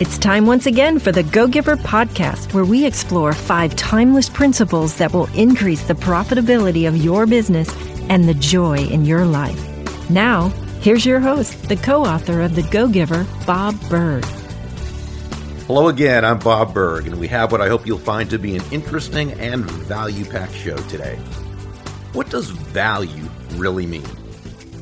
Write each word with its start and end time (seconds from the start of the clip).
It's 0.00 0.16
time 0.16 0.46
once 0.46 0.64
again 0.64 0.98
for 0.98 1.12
the 1.12 1.22
Go 1.22 1.46
Giver 1.46 1.76
podcast, 1.76 2.54
where 2.54 2.64
we 2.64 2.86
explore 2.86 3.34
five 3.34 3.76
timeless 3.76 4.30
principles 4.30 4.96
that 4.96 5.12
will 5.12 5.26
increase 5.34 5.82
the 5.82 5.92
profitability 5.92 6.88
of 6.88 6.96
your 6.96 7.26
business 7.26 7.68
and 8.08 8.26
the 8.26 8.32
joy 8.32 8.78
in 8.78 9.04
your 9.04 9.26
life. 9.26 9.60
Now, 10.08 10.48
here's 10.80 11.04
your 11.04 11.20
host, 11.20 11.68
the 11.68 11.76
co 11.76 12.02
author 12.02 12.40
of 12.40 12.54
The 12.54 12.62
Go 12.62 12.88
Giver, 12.88 13.26
Bob 13.46 13.78
Burg. 13.90 14.24
Hello 15.66 15.88
again, 15.88 16.24
I'm 16.24 16.38
Bob 16.38 16.72
Burg, 16.72 17.06
and 17.06 17.20
we 17.20 17.28
have 17.28 17.52
what 17.52 17.60
I 17.60 17.68
hope 17.68 17.86
you'll 17.86 17.98
find 17.98 18.30
to 18.30 18.38
be 18.38 18.56
an 18.56 18.64
interesting 18.70 19.32
and 19.32 19.70
value 19.70 20.24
packed 20.24 20.54
show 20.54 20.78
today. 20.88 21.16
What 22.14 22.30
does 22.30 22.48
value 22.48 23.28
really 23.56 23.84
mean? 23.84 24.08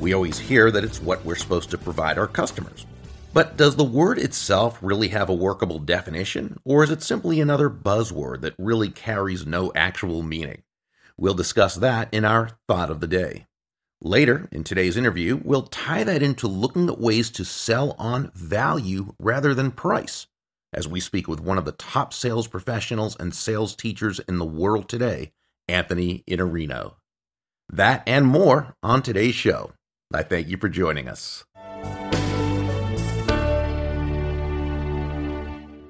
We 0.00 0.12
always 0.12 0.38
hear 0.38 0.70
that 0.70 0.84
it's 0.84 1.02
what 1.02 1.24
we're 1.24 1.34
supposed 1.34 1.72
to 1.72 1.78
provide 1.78 2.18
our 2.18 2.28
customers. 2.28 2.86
But 3.38 3.56
does 3.56 3.76
the 3.76 3.84
word 3.84 4.18
itself 4.18 4.80
really 4.82 5.10
have 5.10 5.28
a 5.28 5.32
workable 5.32 5.78
definition, 5.78 6.58
or 6.64 6.82
is 6.82 6.90
it 6.90 7.04
simply 7.04 7.40
another 7.40 7.70
buzzword 7.70 8.40
that 8.40 8.56
really 8.58 8.90
carries 8.90 9.46
no 9.46 9.70
actual 9.76 10.24
meaning? 10.24 10.64
We'll 11.16 11.34
discuss 11.34 11.76
that 11.76 12.12
in 12.12 12.24
our 12.24 12.50
thought 12.66 12.90
of 12.90 12.98
the 12.98 13.06
day. 13.06 13.46
Later 14.02 14.48
in 14.50 14.64
today's 14.64 14.96
interview, 14.96 15.40
we'll 15.44 15.62
tie 15.62 16.02
that 16.02 16.20
into 16.20 16.48
looking 16.48 16.88
at 16.88 16.98
ways 16.98 17.30
to 17.30 17.44
sell 17.44 17.94
on 17.96 18.32
value 18.34 19.14
rather 19.20 19.54
than 19.54 19.70
price 19.70 20.26
as 20.72 20.88
we 20.88 20.98
speak 20.98 21.28
with 21.28 21.38
one 21.38 21.58
of 21.58 21.64
the 21.64 21.70
top 21.70 22.12
sales 22.12 22.48
professionals 22.48 23.16
and 23.20 23.32
sales 23.32 23.76
teachers 23.76 24.18
in 24.18 24.38
the 24.38 24.44
world 24.44 24.88
today, 24.88 25.30
Anthony 25.68 26.24
Iannarino. 26.28 26.94
That 27.68 28.02
and 28.04 28.26
more 28.26 28.74
on 28.82 29.00
today's 29.00 29.36
show. 29.36 29.74
I 30.12 30.24
thank 30.24 30.48
you 30.48 30.56
for 30.56 30.68
joining 30.68 31.06
us. 31.06 31.44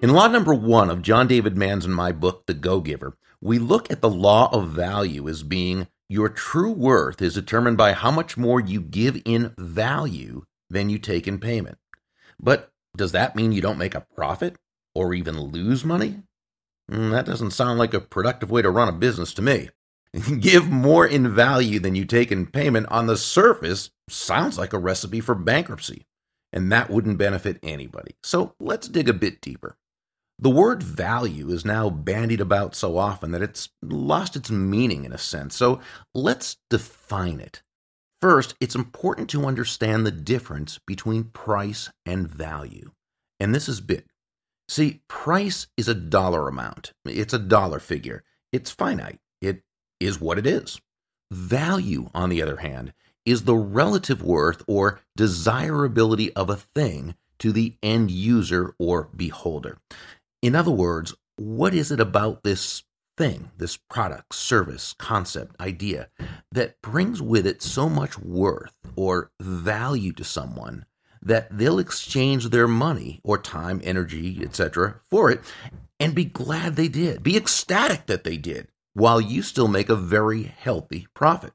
In 0.00 0.10
law 0.10 0.28
number 0.28 0.54
one 0.54 0.90
of 0.90 1.02
John 1.02 1.26
David 1.26 1.56
Mann's 1.56 1.84
and 1.84 1.94
my 1.94 2.12
book, 2.12 2.46
The 2.46 2.54
Go 2.54 2.80
Giver, 2.80 3.16
we 3.40 3.58
look 3.58 3.90
at 3.90 4.00
the 4.00 4.10
law 4.10 4.48
of 4.52 4.70
value 4.70 5.28
as 5.28 5.42
being 5.42 5.88
your 6.08 6.28
true 6.28 6.72
worth 6.72 7.20
is 7.20 7.34
determined 7.34 7.76
by 7.76 7.92
how 7.92 8.10
much 8.10 8.36
more 8.36 8.60
you 8.60 8.80
give 8.80 9.20
in 9.24 9.54
value 9.58 10.44
than 10.70 10.88
you 10.88 10.98
take 10.98 11.26
in 11.26 11.38
payment. 11.38 11.78
But 12.40 12.70
does 12.96 13.12
that 13.12 13.36
mean 13.36 13.52
you 13.52 13.60
don't 13.60 13.78
make 13.78 13.94
a 13.94 14.06
profit? 14.14 14.56
or 14.98 15.14
even 15.14 15.40
lose 15.40 15.84
money? 15.84 16.22
Mm, 16.90 17.12
that 17.12 17.24
doesn't 17.24 17.52
sound 17.52 17.78
like 17.78 17.94
a 17.94 18.00
productive 18.00 18.50
way 18.50 18.62
to 18.62 18.70
run 18.70 18.88
a 18.88 18.92
business 18.92 19.32
to 19.34 19.42
me. 19.42 19.68
Give 20.40 20.68
more 20.68 21.06
in 21.06 21.32
value 21.32 21.78
than 21.78 21.94
you 21.94 22.04
take 22.04 22.32
in 22.32 22.46
payment 22.46 22.88
on 22.90 23.06
the 23.06 23.16
surface 23.16 23.90
sounds 24.08 24.58
like 24.58 24.72
a 24.72 24.78
recipe 24.78 25.20
for 25.20 25.36
bankruptcy, 25.36 26.06
and 26.52 26.72
that 26.72 26.90
wouldn't 26.90 27.18
benefit 27.18 27.60
anybody. 27.62 28.16
So 28.24 28.54
let's 28.58 28.88
dig 28.88 29.08
a 29.08 29.12
bit 29.12 29.40
deeper. 29.40 29.76
The 30.40 30.50
word 30.50 30.82
value 30.82 31.50
is 31.50 31.64
now 31.64 31.90
bandied 31.90 32.40
about 32.40 32.76
so 32.76 32.96
often 32.96 33.32
that 33.32 33.42
it's 33.42 33.70
lost 33.82 34.36
its 34.36 34.50
meaning 34.50 35.04
in 35.04 35.12
a 35.12 35.18
sense. 35.18 35.56
So 35.56 35.80
let's 36.14 36.58
define 36.70 37.40
it. 37.40 37.62
First, 38.20 38.54
it's 38.60 38.76
important 38.76 39.28
to 39.30 39.46
understand 39.46 40.06
the 40.06 40.12
difference 40.12 40.78
between 40.86 41.24
price 41.24 41.90
and 42.06 42.28
value. 42.28 42.92
And 43.40 43.54
this 43.54 43.68
is 43.68 43.80
big. 43.80 44.04
See, 44.68 45.00
price 45.08 45.66
is 45.76 45.88
a 45.88 45.94
dollar 45.94 46.48
amount, 46.48 46.92
it's 47.04 47.32
a 47.32 47.38
dollar 47.38 47.80
figure. 47.80 48.22
It's 48.52 48.70
finite, 48.70 49.18
it 49.40 49.62
is 49.98 50.20
what 50.20 50.38
it 50.38 50.46
is. 50.46 50.80
Value, 51.30 52.10
on 52.14 52.28
the 52.28 52.42
other 52.42 52.58
hand, 52.58 52.92
is 53.26 53.44
the 53.44 53.56
relative 53.56 54.22
worth 54.22 54.62
or 54.66 55.00
desirability 55.16 56.32
of 56.34 56.48
a 56.48 56.56
thing 56.56 57.14
to 57.38 57.52
the 57.52 57.76
end 57.82 58.10
user 58.10 58.74
or 58.78 59.08
beholder. 59.14 59.78
In 60.42 60.54
other 60.54 60.70
words, 60.70 61.14
what 61.36 61.74
is 61.74 61.90
it 61.90 62.00
about 62.00 62.42
this 62.42 62.84
thing, 63.16 63.50
this 63.58 63.76
product, 63.76 64.34
service, 64.34 64.94
concept, 64.98 65.56
idea, 65.60 66.08
that 66.52 66.80
brings 66.80 67.20
with 67.20 67.46
it 67.46 67.62
so 67.62 67.88
much 67.88 68.18
worth 68.18 68.74
or 68.94 69.32
value 69.40 70.12
to 70.12 70.24
someone 70.24 70.84
that 71.20 71.56
they'll 71.56 71.80
exchange 71.80 72.48
their 72.50 72.68
money 72.68 73.20
or 73.24 73.38
time, 73.38 73.80
energy, 73.82 74.40
etc. 74.42 75.00
for 75.10 75.30
it 75.30 75.40
and 75.98 76.14
be 76.14 76.24
glad 76.24 76.76
they 76.76 76.88
did. 76.88 77.22
Be 77.22 77.36
ecstatic 77.36 78.06
that 78.06 78.22
they 78.22 78.36
did 78.36 78.68
while 78.94 79.20
you 79.20 79.42
still 79.42 79.68
make 79.68 79.88
a 79.88 79.96
very 79.96 80.44
healthy 80.44 81.08
profit. 81.14 81.52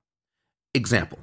Example 0.74 1.20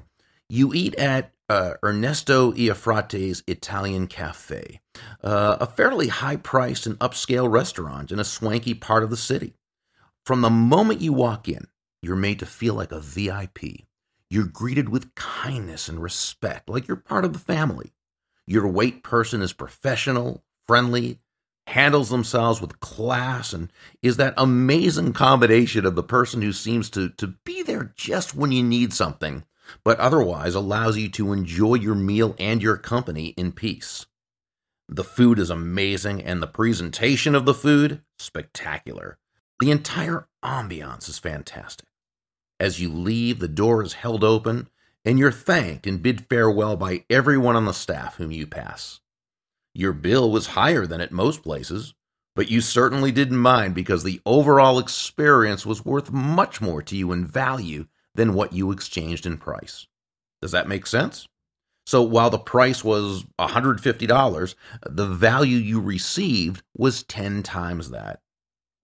You 0.48 0.72
eat 0.72 0.94
at 0.94 1.32
uh, 1.50 1.74
Ernesto 1.82 2.52
Iafrate's 2.52 3.42
Italian 3.48 4.06
Cafe, 4.06 4.80
uh, 5.24 5.56
a 5.60 5.66
fairly 5.66 6.06
high 6.06 6.36
priced 6.36 6.86
and 6.86 6.96
upscale 7.00 7.50
restaurant 7.50 8.12
in 8.12 8.20
a 8.20 8.24
swanky 8.24 8.72
part 8.72 9.02
of 9.02 9.10
the 9.10 9.16
city. 9.16 9.54
From 10.24 10.42
the 10.42 10.50
moment 10.50 11.00
you 11.00 11.12
walk 11.12 11.48
in, 11.48 11.66
you're 12.02 12.14
made 12.14 12.38
to 12.38 12.46
feel 12.46 12.74
like 12.74 12.92
a 12.92 13.00
VIP. 13.00 13.88
You're 14.30 14.46
greeted 14.46 14.90
with 14.90 15.12
kindness 15.16 15.88
and 15.88 16.00
respect, 16.00 16.68
like 16.68 16.86
you're 16.86 16.96
part 16.96 17.24
of 17.24 17.32
the 17.32 17.40
family. 17.40 17.94
Your 18.46 18.68
wait 18.68 19.02
person 19.02 19.42
is 19.42 19.52
professional, 19.52 20.44
friendly, 20.68 21.18
handles 21.66 22.10
themselves 22.10 22.60
with 22.60 22.78
class, 22.78 23.52
and 23.52 23.72
is 24.02 24.18
that 24.18 24.34
amazing 24.36 25.14
combination 25.14 25.84
of 25.84 25.96
the 25.96 26.04
person 26.04 26.42
who 26.42 26.52
seems 26.52 26.90
to, 26.90 27.08
to 27.08 27.34
be 27.44 27.64
there 27.64 27.92
just 27.96 28.36
when 28.36 28.52
you 28.52 28.62
need 28.62 28.92
something, 28.92 29.42
but 29.84 29.98
otherwise 29.98 30.54
allows 30.54 30.96
you 30.96 31.08
to 31.10 31.32
enjoy 31.32 31.74
your 31.74 31.94
meal 31.94 32.34
and 32.38 32.62
your 32.62 32.76
company 32.76 33.28
in 33.36 33.52
peace. 33.52 34.06
The 34.88 35.04
food 35.04 35.38
is 35.38 35.50
amazing, 35.50 36.22
and 36.22 36.42
the 36.42 36.48
presentation 36.48 37.34
of 37.34 37.44
the 37.44 37.54
food, 37.54 38.02
spectacular. 38.18 39.18
The 39.60 39.70
entire 39.70 40.26
ambiance 40.44 41.08
is 41.08 41.18
fantastic. 41.18 41.86
As 42.58 42.80
you 42.80 42.92
leave, 42.92 43.38
the 43.38 43.48
door 43.48 43.82
is 43.82 43.94
held 43.94 44.24
open, 44.24 44.68
and 45.04 45.18
you're 45.18 45.30
thanked 45.30 45.86
and 45.86 46.02
bid 46.02 46.26
farewell 46.26 46.76
by 46.76 47.04
everyone 47.08 47.56
on 47.56 47.66
the 47.66 47.72
staff 47.72 48.16
whom 48.16 48.32
you 48.32 48.46
pass. 48.46 49.00
Your 49.74 49.92
bill 49.92 50.30
was 50.30 50.48
higher 50.48 50.86
than 50.86 51.00
at 51.00 51.12
most 51.12 51.42
places, 51.42 51.94
but 52.34 52.50
you 52.50 52.60
certainly 52.60 53.12
didn't 53.12 53.38
mind 53.38 53.74
because 53.74 54.02
the 54.02 54.20
overall 54.26 54.78
experience 54.78 55.64
was 55.64 55.84
worth 55.84 56.10
much 56.10 56.60
more 56.60 56.82
to 56.82 56.96
you 56.96 57.12
in 57.12 57.26
value 57.26 57.86
than 58.20 58.34
what 58.34 58.52
you 58.52 58.70
exchanged 58.70 59.24
in 59.24 59.38
price. 59.38 59.86
Does 60.42 60.52
that 60.52 60.68
make 60.68 60.86
sense? 60.86 61.26
So 61.86 62.02
while 62.02 62.28
the 62.28 62.38
price 62.38 62.84
was 62.84 63.24
$150, 63.38 64.54
the 64.86 65.06
value 65.06 65.56
you 65.56 65.80
received 65.80 66.62
was 66.76 67.02
10 67.04 67.42
times 67.42 67.90
that. 67.90 68.20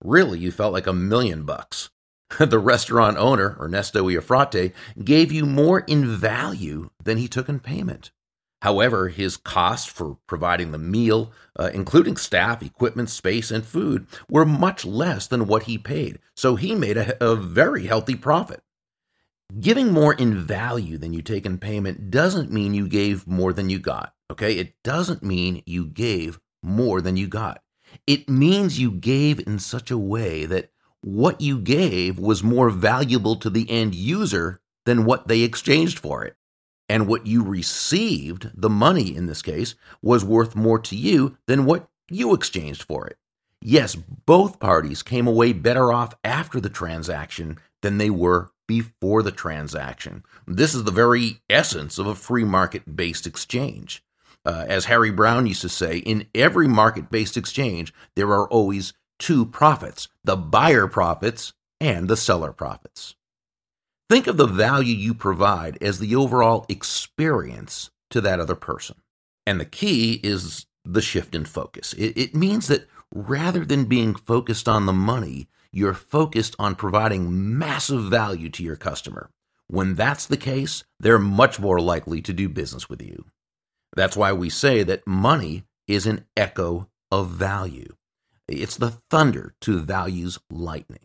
Really, 0.02 0.38
you 0.38 0.50
felt 0.50 0.72
like 0.72 0.86
a 0.86 0.94
million 0.94 1.44
bucks. 1.44 1.90
the 2.38 2.58
restaurant 2.58 3.18
owner, 3.18 3.58
Ernesto 3.60 4.08
Iafrate, 4.08 4.72
gave 5.04 5.30
you 5.30 5.44
more 5.44 5.80
in 5.80 6.06
value 6.06 6.88
than 7.04 7.18
he 7.18 7.28
took 7.28 7.50
in 7.50 7.60
payment. 7.60 8.12
However, 8.62 9.08
his 9.08 9.36
costs 9.36 9.86
for 9.86 10.16
providing 10.26 10.72
the 10.72 10.78
meal, 10.78 11.30
uh, 11.60 11.70
including 11.74 12.16
staff, 12.16 12.62
equipment, 12.62 13.10
space, 13.10 13.50
and 13.50 13.66
food, 13.66 14.06
were 14.30 14.46
much 14.46 14.86
less 14.86 15.26
than 15.26 15.46
what 15.46 15.64
he 15.64 15.76
paid, 15.76 16.20
so 16.34 16.56
he 16.56 16.74
made 16.74 16.96
a, 16.96 17.22
a 17.22 17.36
very 17.36 17.86
healthy 17.86 18.16
profit. 18.16 18.62
Giving 19.60 19.92
more 19.92 20.12
in 20.12 20.36
value 20.36 20.98
than 20.98 21.12
you 21.12 21.22
take 21.22 21.46
in 21.46 21.58
payment 21.58 22.10
doesn't 22.10 22.50
mean 22.50 22.74
you 22.74 22.88
gave 22.88 23.26
more 23.26 23.52
than 23.52 23.70
you 23.70 23.78
got, 23.78 24.12
okay? 24.30 24.58
It 24.58 24.74
doesn't 24.82 25.22
mean 25.22 25.62
you 25.64 25.86
gave 25.86 26.40
more 26.62 27.00
than 27.00 27.16
you 27.16 27.28
got. 27.28 27.62
It 28.06 28.28
means 28.28 28.80
you 28.80 28.90
gave 28.90 29.46
in 29.46 29.58
such 29.60 29.90
a 29.90 29.98
way 29.98 30.46
that 30.46 30.70
what 31.00 31.40
you 31.40 31.58
gave 31.58 32.18
was 32.18 32.42
more 32.42 32.70
valuable 32.70 33.36
to 33.36 33.48
the 33.48 33.70
end 33.70 33.94
user 33.94 34.60
than 34.84 35.04
what 35.04 35.28
they 35.28 35.42
exchanged 35.42 36.00
for 36.00 36.24
it. 36.24 36.36
And 36.88 37.06
what 37.06 37.26
you 37.26 37.42
received, 37.42 38.50
the 38.54 38.70
money 38.70 39.14
in 39.14 39.26
this 39.26 39.42
case, 39.42 39.74
was 40.02 40.24
worth 40.24 40.56
more 40.56 40.80
to 40.80 40.96
you 40.96 41.38
than 41.46 41.64
what 41.64 41.88
you 42.10 42.34
exchanged 42.34 42.82
for 42.82 43.06
it. 43.06 43.16
Yes, 43.60 43.94
both 43.94 44.60
parties 44.60 45.02
came 45.02 45.26
away 45.26 45.52
better 45.52 45.92
off 45.92 46.14
after 46.24 46.60
the 46.60 46.68
transaction 46.68 47.58
than 47.82 47.98
they 47.98 48.10
were 48.10 48.50
before 48.66 49.22
the 49.22 49.32
transaction. 49.32 50.24
This 50.46 50.74
is 50.74 50.84
the 50.84 50.90
very 50.90 51.40
essence 51.48 51.98
of 51.98 52.06
a 52.06 52.14
free 52.14 52.44
market 52.44 52.96
based 52.96 53.26
exchange. 53.26 54.02
Uh, 54.44 54.64
as 54.68 54.84
Harry 54.84 55.10
Browne 55.10 55.46
used 55.46 55.62
to 55.62 55.68
say, 55.68 55.98
in 55.98 56.26
every 56.34 56.68
market 56.68 57.10
based 57.10 57.36
exchange, 57.36 57.92
there 58.14 58.28
are 58.28 58.48
always 58.48 58.92
two 59.18 59.44
profits 59.46 60.08
the 60.24 60.36
buyer 60.36 60.86
profits 60.86 61.52
and 61.80 62.08
the 62.08 62.16
seller 62.16 62.52
profits. 62.52 63.14
Think 64.08 64.26
of 64.26 64.36
the 64.36 64.46
value 64.46 64.94
you 64.94 65.14
provide 65.14 65.78
as 65.82 65.98
the 65.98 66.14
overall 66.14 66.64
experience 66.68 67.90
to 68.10 68.20
that 68.20 68.38
other 68.38 68.54
person. 68.54 68.96
And 69.46 69.60
the 69.60 69.64
key 69.64 70.20
is 70.22 70.66
the 70.84 71.02
shift 71.02 71.34
in 71.34 71.44
focus. 71.44 71.92
It, 71.94 72.16
it, 72.16 72.34
means 72.34 72.68
that 72.68 72.88
rather 73.12 73.64
than 73.64 73.86
being 73.86 74.14
focused 74.14 74.68
on 74.68 74.86
the 74.86 74.92
money, 74.92 75.48
you're 75.76 75.92
focused 75.92 76.56
on 76.58 76.74
providing 76.74 77.58
massive 77.58 78.04
value 78.04 78.48
to 78.48 78.62
your 78.62 78.76
customer. 78.76 79.28
When 79.66 79.94
that's 79.94 80.24
the 80.24 80.38
case, 80.38 80.84
they're 80.98 81.18
much 81.18 81.60
more 81.60 81.78
likely 81.80 82.22
to 82.22 82.32
do 82.32 82.48
business 82.48 82.88
with 82.88 83.02
you. 83.02 83.26
That's 83.94 84.16
why 84.16 84.32
we 84.32 84.48
say 84.48 84.82
that 84.84 85.06
money 85.06 85.64
is 85.86 86.06
an 86.06 86.24
echo 86.34 86.88
of 87.12 87.28
value. 87.28 87.94
It's 88.48 88.78
the 88.78 88.92
thunder 89.10 89.54
to 89.62 89.80
value's 89.80 90.38
lightning. 90.50 91.04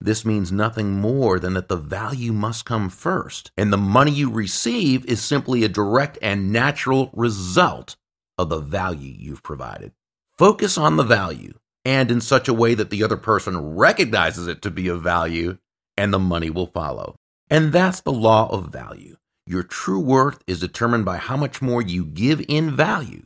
This 0.00 0.24
means 0.24 0.52
nothing 0.52 0.92
more 0.92 1.40
than 1.40 1.54
that 1.54 1.68
the 1.68 1.76
value 1.76 2.32
must 2.32 2.64
come 2.64 2.90
first, 2.90 3.50
and 3.56 3.72
the 3.72 3.76
money 3.76 4.12
you 4.12 4.30
receive 4.30 5.04
is 5.06 5.20
simply 5.20 5.64
a 5.64 5.68
direct 5.68 6.16
and 6.22 6.52
natural 6.52 7.10
result 7.12 7.96
of 8.38 8.50
the 8.50 8.60
value 8.60 9.14
you've 9.18 9.42
provided. 9.42 9.92
Focus 10.38 10.78
on 10.78 10.96
the 10.96 11.02
value, 11.02 11.54
and 11.84 12.10
in 12.10 12.20
such 12.20 12.48
a 12.48 12.54
way 12.54 12.74
that 12.74 12.90
the 12.90 13.02
other 13.02 13.16
person 13.16 13.76
recognizes 13.76 14.46
it 14.46 14.62
to 14.62 14.70
be 14.70 14.88
of 14.88 15.02
value, 15.02 15.58
and 15.96 16.12
the 16.12 16.18
money 16.18 16.50
will 16.50 16.66
follow. 16.66 17.16
And 17.48 17.72
that's 17.72 18.00
the 18.00 18.12
law 18.12 18.48
of 18.50 18.72
value. 18.72 19.16
Your 19.46 19.62
true 19.62 20.00
worth 20.00 20.42
is 20.46 20.60
determined 20.60 21.04
by 21.04 21.16
how 21.16 21.36
much 21.36 21.60
more 21.60 21.82
you 21.82 22.04
give 22.04 22.44
in 22.48 22.76
value 22.76 23.24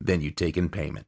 than 0.00 0.20
you 0.20 0.30
take 0.30 0.56
in 0.56 0.68
payment. 0.68 1.06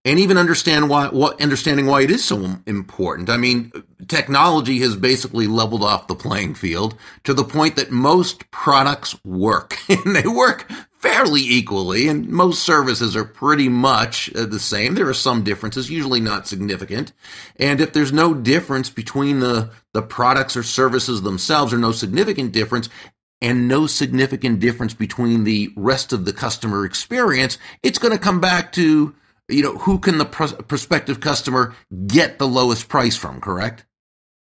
and 0.08 0.20
even 0.20 0.38
understand 0.38 0.90
why 0.90 1.08
what 1.10 1.42
understanding 1.42 1.86
why 1.86 2.02
it 2.02 2.10
is 2.10 2.24
so 2.24 2.56
important. 2.66 3.30
I 3.30 3.36
mean, 3.36 3.74
technology 4.08 4.80
has 4.80 4.96
basically 4.96 5.48
leveled 5.48 5.84
off 5.84 6.08
the 6.08 6.16
playing 6.16 6.56
field 6.56 6.96
to 7.26 7.34
the 7.34 7.44
point 7.44 7.76
that 7.76 7.92
most 7.92 8.50
products 8.50 9.22
work 9.26 9.78
and 9.90 10.16
they 10.16 10.26
work 10.26 10.72
fairly 10.94 11.42
equally 11.42 12.08
and 12.08 12.30
most 12.30 12.64
services 12.64 13.18
are 13.18 13.26
pretty 13.26 13.68
much 13.68 14.34
uh, 14.34 14.46
the 14.46 14.60
same. 14.60 14.96
There 14.96 15.10
are 15.10 15.14
some 15.14 15.44
differences, 15.44 15.92
usually 15.92 16.22
not 16.22 16.48
significant. 16.48 17.12
And 17.58 17.82
if 17.82 17.92
there's 17.92 18.14
no 18.14 18.34
difference 18.34 18.90
between 18.90 19.42
the 19.42 19.72
the 19.94 20.02
products 20.02 20.56
or 20.56 20.64
services 20.64 21.22
themselves 21.22 21.74
or 21.74 21.78
no 21.78 21.92
significant 21.92 22.54
difference, 22.54 22.88
and 23.42 23.68
no 23.68 23.86
significant 23.86 24.60
difference 24.60 24.94
between 24.94 25.44
the 25.44 25.70
rest 25.76 26.14
of 26.14 26.26
the 26.26 26.34
customer 26.34 26.86
experience, 26.86 27.58
it's 27.84 28.00
going 28.00 28.12
to 28.14 28.18
come 28.18 28.40
back 28.40 28.72
to, 28.72 29.14
you 29.48 29.64
know, 29.64 29.78
who 29.78 30.00
can 30.00 30.18
the 30.18 30.26
pr- 30.26 30.62
prospective 30.68 31.20
customer 31.20 31.76
get 32.08 32.40
the 32.40 32.48
lowest 32.48 32.90
price 32.90 33.16
from, 33.16 33.40
correct? 33.40 33.86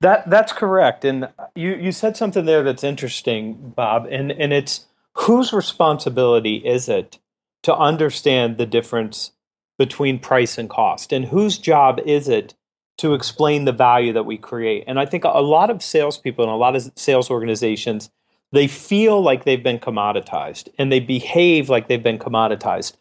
That 0.01 0.29
that's 0.29 0.53
correct. 0.53 1.03
And 1.03 1.29
you 1.55 1.75
you 1.75 1.91
said 1.91 2.15
something 2.15 2.45
there 2.45 2.63
that's 2.63 2.83
interesting, 2.83 3.73
Bob, 3.75 4.07
and 4.09 4.31
and 4.31 4.53
it's 4.53 4.85
whose 5.15 5.51
responsibility 5.51 6.55
is 6.57 6.87
it 6.87 7.19
to 7.63 7.75
understand 7.75 8.57
the 8.57 8.65
difference 8.65 9.31
between 9.77 10.19
price 10.19 10.57
and 10.57 10.69
cost 10.69 11.11
and 11.11 11.25
whose 11.25 11.57
job 11.57 11.99
is 12.05 12.29
it 12.29 12.53
to 12.97 13.13
explain 13.13 13.65
the 13.65 13.71
value 13.71 14.13
that 14.13 14.25
we 14.25 14.37
create? 14.37 14.83
And 14.87 14.99
I 14.99 15.05
think 15.05 15.23
a 15.23 15.41
lot 15.41 15.69
of 15.69 15.81
salespeople 15.81 16.43
and 16.43 16.53
a 16.53 16.57
lot 16.57 16.75
of 16.75 16.91
sales 16.95 17.29
organizations 17.29 18.09
they 18.51 18.67
feel 18.67 19.21
like 19.21 19.43
they've 19.43 19.61
been 19.61 19.79
commoditized 19.79 20.69
and 20.77 20.91
they 20.91 20.99
behave 20.99 21.69
like 21.69 21.87
they've 21.87 22.01
been 22.01 22.19
commoditized. 22.19 22.93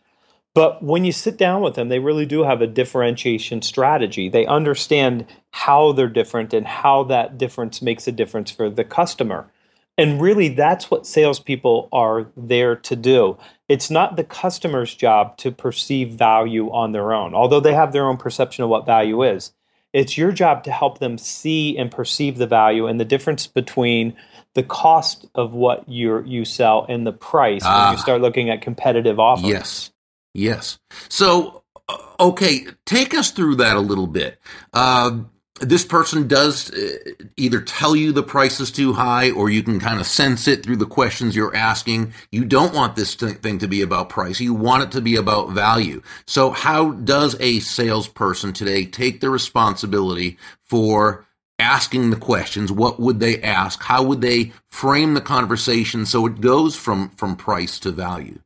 But 0.55 0.83
when 0.83 1.05
you 1.05 1.13
sit 1.13 1.37
down 1.37 1.63
with 1.63 1.75
them, 1.75 1.89
they 1.89 1.99
really 1.99 2.27
do 2.27 2.43
have 2.43 2.61
a 2.61 2.67
differentiation 2.67 3.63
strategy. 3.63 4.29
They 4.29 4.47
understand 4.47 5.27
how 5.53 5.93
they're 5.93 6.09
different 6.09 6.53
and 6.53 6.67
how 6.67 7.05
that 7.05 7.39
difference 7.39 7.81
makes 7.81 8.09
a 8.09 8.13
difference 8.13 8.51
for 8.51 8.69
the 8.69 8.85
customer. 8.85 9.51
And 9.97 10.21
really, 10.21 10.49
that's 10.49 10.91
what 10.91 11.07
salespeople 11.07 11.89
are 11.93 12.29
there 12.37 12.77
to 12.77 12.97
do. 12.97 13.37
It's 13.69 13.91
not 13.91 14.17
the 14.17 14.25
customer's 14.25 14.95
job 14.95 15.37
to 15.39 15.51
perceive 15.51 16.11
value 16.11 16.71
on 16.71 16.93
their 16.93 17.13
own, 17.13 17.35
although 17.35 17.61
they 17.61 17.75
have 17.75 17.93
their 17.93 18.07
own 18.07 18.17
perception 18.17 18.65
of 18.65 18.71
what 18.71 18.87
value 18.87 19.25
is. 19.25 19.53
It's 19.93 20.17
your 20.17 20.33
job 20.33 20.65
to 20.65 20.71
help 20.71 20.99
them 20.99 21.19
see 21.19 21.77
and 21.77 21.91
perceive 21.91 22.39
the 22.39 22.47
value 22.47 22.87
and 22.87 23.01
the 23.01 23.05
difference 23.05 23.47
between 23.47 24.17
the 24.55 24.63
cost 24.63 25.27
of 25.35 25.53
what 25.53 25.89
you 25.89 26.23
you 26.25 26.45
sell 26.45 26.87
and 26.89 27.07
the 27.07 27.13
price 27.13 27.65
when 27.65 27.73
you 27.73 27.79
ah. 27.79 27.97
start 27.97 28.21
looking 28.21 28.51
at 28.51 28.63
competitive 28.63 29.19
offers. 29.19 29.49
Yes, 29.49 29.91
yes. 30.35 30.79
So, 31.09 31.63
uh, 31.89 31.99
okay, 32.21 32.67
take 32.87 33.15
us 33.15 33.31
through 33.31 33.57
that 33.57 33.77
a 33.77 33.81
little 33.81 34.07
bit. 34.07 34.39
Uh, 34.73 35.21
this 35.61 35.85
person 35.85 36.29
does 36.29 36.71
uh, 36.71 37.13
either 37.37 37.61
tell 37.61 37.97
you 37.97 38.13
the 38.13 38.23
price 38.23 38.61
is 38.61 38.71
too 38.71 38.93
high 38.93 39.31
or 39.31 39.51
you 39.51 39.63
can 39.63 39.81
kind 39.81 40.01
of 40.01 40.07
sense 40.07 40.47
it 40.47 40.63
through 40.63 40.77
the 40.77 40.87
questions 40.87 41.35
you're 41.35 41.55
asking. 41.55 42.13
You 42.31 42.45
don't 42.45 42.75
want 42.75 42.97
this 42.97 43.15
thing 43.15 43.59
to 43.59 43.67
be 43.67 43.83
about 43.83 44.09
price. 44.09 44.41
You 44.41 44.55
want 44.55 44.85
it 44.85 44.93
to 44.93 45.01
be 45.01 45.17
about 45.17 45.51
value. 45.51 46.03
So 46.27 46.51
how 46.51 46.93
does 46.93 47.37
a 47.41 47.61
salesperson 47.61 48.53
today 48.53 48.85
take 48.85 49.21
the 49.21 49.31
responsibility 49.31 50.39
for 50.63 51.27
asking 51.59 52.11
the 52.11 52.17
questions 52.17 52.71
what 52.71 53.01
would 53.01 53.19
they 53.19 53.43
ask 53.43 53.83
how 53.83 54.01
would 54.01 54.21
they 54.21 54.53
frame 54.71 55.15
the 55.15 55.21
conversation 55.21 56.07
so 56.07 56.25
it 56.25 56.41
goes 56.41 56.77
from 56.77 57.09
from 57.11 57.35
price 57.35 57.81
to 57.81 57.91
value 57.91 58.39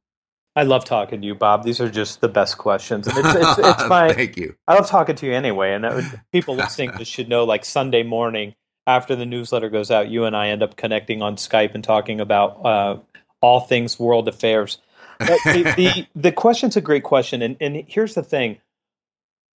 i 0.57 0.63
love 0.63 0.85
talking 0.85 1.21
to 1.21 1.27
you 1.27 1.35
bob. 1.35 1.65
These 1.65 1.81
are 1.81 1.91
just 1.91 2.21
the 2.21 2.29
best 2.29 2.59
questions. 2.59 3.07
And 3.07 3.19
it's, 3.19 3.35
it's, 3.35 3.59
it's 3.59 3.85
my 3.89 4.13
thank 4.13 4.37
you. 4.37 4.55
I 4.67 4.75
love 4.75 4.89
talking 4.89 5.17
to 5.17 5.27
you 5.27 5.33
anyway 5.33 5.73
and 5.73 5.85
would, 5.85 6.21
people 6.33 6.55
listening 6.55 7.03
should 7.05 7.29
know 7.29 7.45
like 7.45 7.65
sunday 7.65 8.03
morning 8.03 8.55
after 8.87 9.15
the 9.15 9.27
newsletter 9.27 9.71
goes 9.71 9.91
out 9.91 10.11
you 10.11 10.25
and 10.25 10.37
i 10.37 10.49
end 10.49 10.63
up 10.63 10.77
connecting 10.77 11.23
on 11.23 11.37
skype 11.37 11.75
and 11.75 11.85
talking 11.85 12.21
about 12.21 12.65
uh, 12.65 12.97
all 13.43 13.61
things 13.61 13.99
world 13.99 14.29
affairs. 14.29 14.79
The, 15.19 15.75
the, 15.77 16.07
the 16.21 16.33
question's 16.33 16.77
a 16.77 16.81
great 16.81 17.03
question 17.03 17.43
and, 17.43 17.57
and 17.61 17.85
here's 17.87 18.15
the 18.15 18.23
thing. 18.23 18.59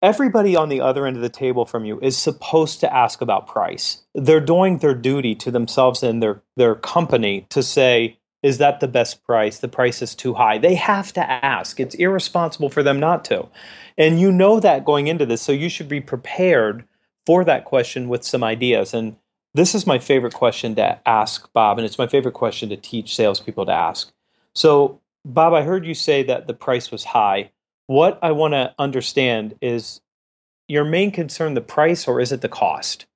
Everybody 0.03 0.55
on 0.55 0.69
the 0.69 0.83
other 0.83 1.07
end 1.07 1.17
of 1.17 1.23
the 1.23 1.31
table 1.31 1.65
from 1.65 1.87
you 1.87 1.99
is 2.01 2.17
supposed 2.17 2.81
to 2.81 2.95
ask 2.95 3.23
about 3.23 3.47
price. 3.47 4.03
They're 4.15 4.41
doing 4.41 4.79
their 4.79 4.95
duty 4.95 5.35
to 5.37 5.51
themselves 5.51 6.03
and 6.03 6.23
their, 6.23 6.43
their 6.57 6.75
company 6.75 7.47
to 7.49 7.63
say, 7.63 8.19
Is 8.45 8.59
that 8.59 8.81
the 8.81 8.89
best 8.89 9.25
price? 9.25 9.59
The 9.59 9.69
price 9.69 10.03
is 10.03 10.15
too 10.15 10.35
high. 10.35 10.59
They 10.59 10.75
have 10.75 11.15
to 11.15 11.29
ask. 11.29 11.81
It's 11.81 11.95
irresponsible 11.95 12.69
for 12.69 12.83
them 12.83 13.01
not 13.01 13.25
to. 13.25 13.49
And 13.97 14.21
you 14.21 14.31
know 14.31 14.61
that 14.61 14.85
going 14.85 15.07
into 15.07 15.25
this. 15.25 15.41
So 15.41 15.51
you 15.51 15.71
should 15.71 15.89
be 15.89 16.03
prepared 16.03 16.85
for 17.25 17.43
that 17.47 17.65
question 17.65 18.07
with 18.07 18.23
some 18.23 18.45
ideas. 18.45 18.93
And 18.93 19.17
this 19.55 19.75
is 19.75 19.87
my 19.87 19.99
favorite 19.99 20.35
question 20.35 20.75
to 20.75 21.01
ask, 21.09 21.51
Bob, 21.55 21.79
and 21.79 21.87
it's 21.87 21.97
my 21.97 22.07
favorite 22.07 22.35
question 22.35 22.69
to 22.69 22.77
teach 22.77 23.17
salespeople 23.17 23.65
to 23.65 23.73
ask. 23.73 24.13
So, 24.55 25.01
Bob, 25.25 25.55
I 25.55 25.63
heard 25.63 25.87
you 25.87 25.95
say 25.95 26.23
that 26.25 26.47
the 26.47 26.53
price 26.53 26.91
was 26.91 27.05
high. 27.05 27.51
What 27.87 28.19
I 28.21 28.33
want 28.33 28.53
to 28.53 28.75
understand 28.79 29.55
is 29.63 30.03
your 30.69 30.85
main 30.85 31.13
concern 31.13 31.55
the 31.55 31.63
price 31.63 32.07
or 32.07 32.21
is 32.21 32.31
it 32.31 32.43
the 32.43 32.49
cost? 32.51 33.07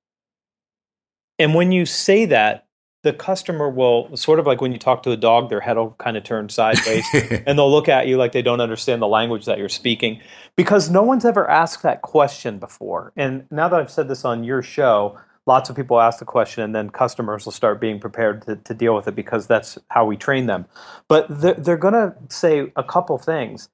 And 1.37 1.53
when 1.53 1.71
you 1.71 1.85
say 1.85 2.25
that, 2.25 2.65
the 3.01 3.13
customer 3.13 3.69
will 3.69 4.15
sort 4.15 4.39
of 4.39 4.45
like 4.45 4.59
when 4.59 4.71
you 4.73 4.77
talk 4.77 5.03
to 5.03 5.11
a 5.11 5.17
dog, 5.17 5.49
their 5.49 5.61
head 5.61 5.77
will 5.77 5.91
kind 5.99 6.17
of 6.17 6.23
turn 6.23 6.49
sideways 6.49 7.05
and 7.45 7.57
they'll 7.57 7.71
look 7.71 7.87
at 7.87 8.07
you 8.07 8.17
like 8.17 8.33
they 8.33 8.41
don't 8.41 8.59
understand 8.59 9.01
the 9.01 9.07
language 9.07 9.45
that 9.45 9.57
you're 9.57 9.69
speaking 9.69 10.21
because 10.57 10.89
no 10.89 11.01
one's 11.01 11.23
ever 11.23 11.49
asked 11.49 11.81
that 11.83 12.01
question 12.01 12.59
before. 12.59 13.13
And 13.15 13.45
now 13.51 13.69
that 13.69 13.79
I've 13.79 13.91
said 13.91 14.09
this 14.09 14.25
on 14.25 14.43
your 14.43 14.61
show, 14.61 15.17
lots 15.45 15.69
of 15.69 15.75
people 15.75 15.99
ask 16.01 16.19
the 16.19 16.25
question 16.25 16.61
and 16.63 16.75
then 16.75 16.89
customers 16.89 17.45
will 17.45 17.53
start 17.53 17.79
being 17.79 17.99
prepared 17.99 18.45
to, 18.45 18.57
to 18.57 18.73
deal 18.73 18.95
with 18.95 19.07
it 19.07 19.15
because 19.15 19.47
that's 19.47 19.77
how 19.89 20.05
we 20.05 20.17
train 20.17 20.47
them. 20.47 20.65
But 21.07 21.27
they're, 21.29 21.53
they're 21.53 21.77
going 21.77 21.93
to 21.93 22.15
say 22.29 22.71
a 22.75 22.83
couple 22.83 23.17
things. 23.17 23.69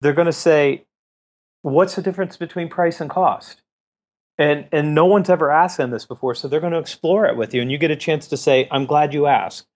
They're 0.00 0.12
going 0.12 0.26
to 0.26 0.32
say, 0.32 0.84
What's 1.62 1.94
the 1.94 2.02
difference 2.02 2.36
between 2.36 2.68
price 2.68 3.00
and 3.00 3.08
cost? 3.08 3.62
And 4.36 4.66
and 4.72 4.94
no 4.94 5.06
one's 5.06 5.30
ever 5.30 5.50
asked 5.50 5.76
them 5.76 5.90
this 5.90 6.06
before, 6.06 6.34
so 6.34 6.48
they're 6.48 6.60
going 6.60 6.72
to 6.72 6.78
explore 6.78 7.26
it 7.26 7.36
with 7.36 7.54
you, 7.54 7.62
and 7.62 7.70
you 7.70 7.78
get 7.78 7.92
a 7.92 7.96
chance 7.96 8.26
to 8.28 8.36
say, 8.36 8.66
"I'm 8.70 8.86
glad 8.86 9.14
you 9.14 9.26
asked." 9.26 9.66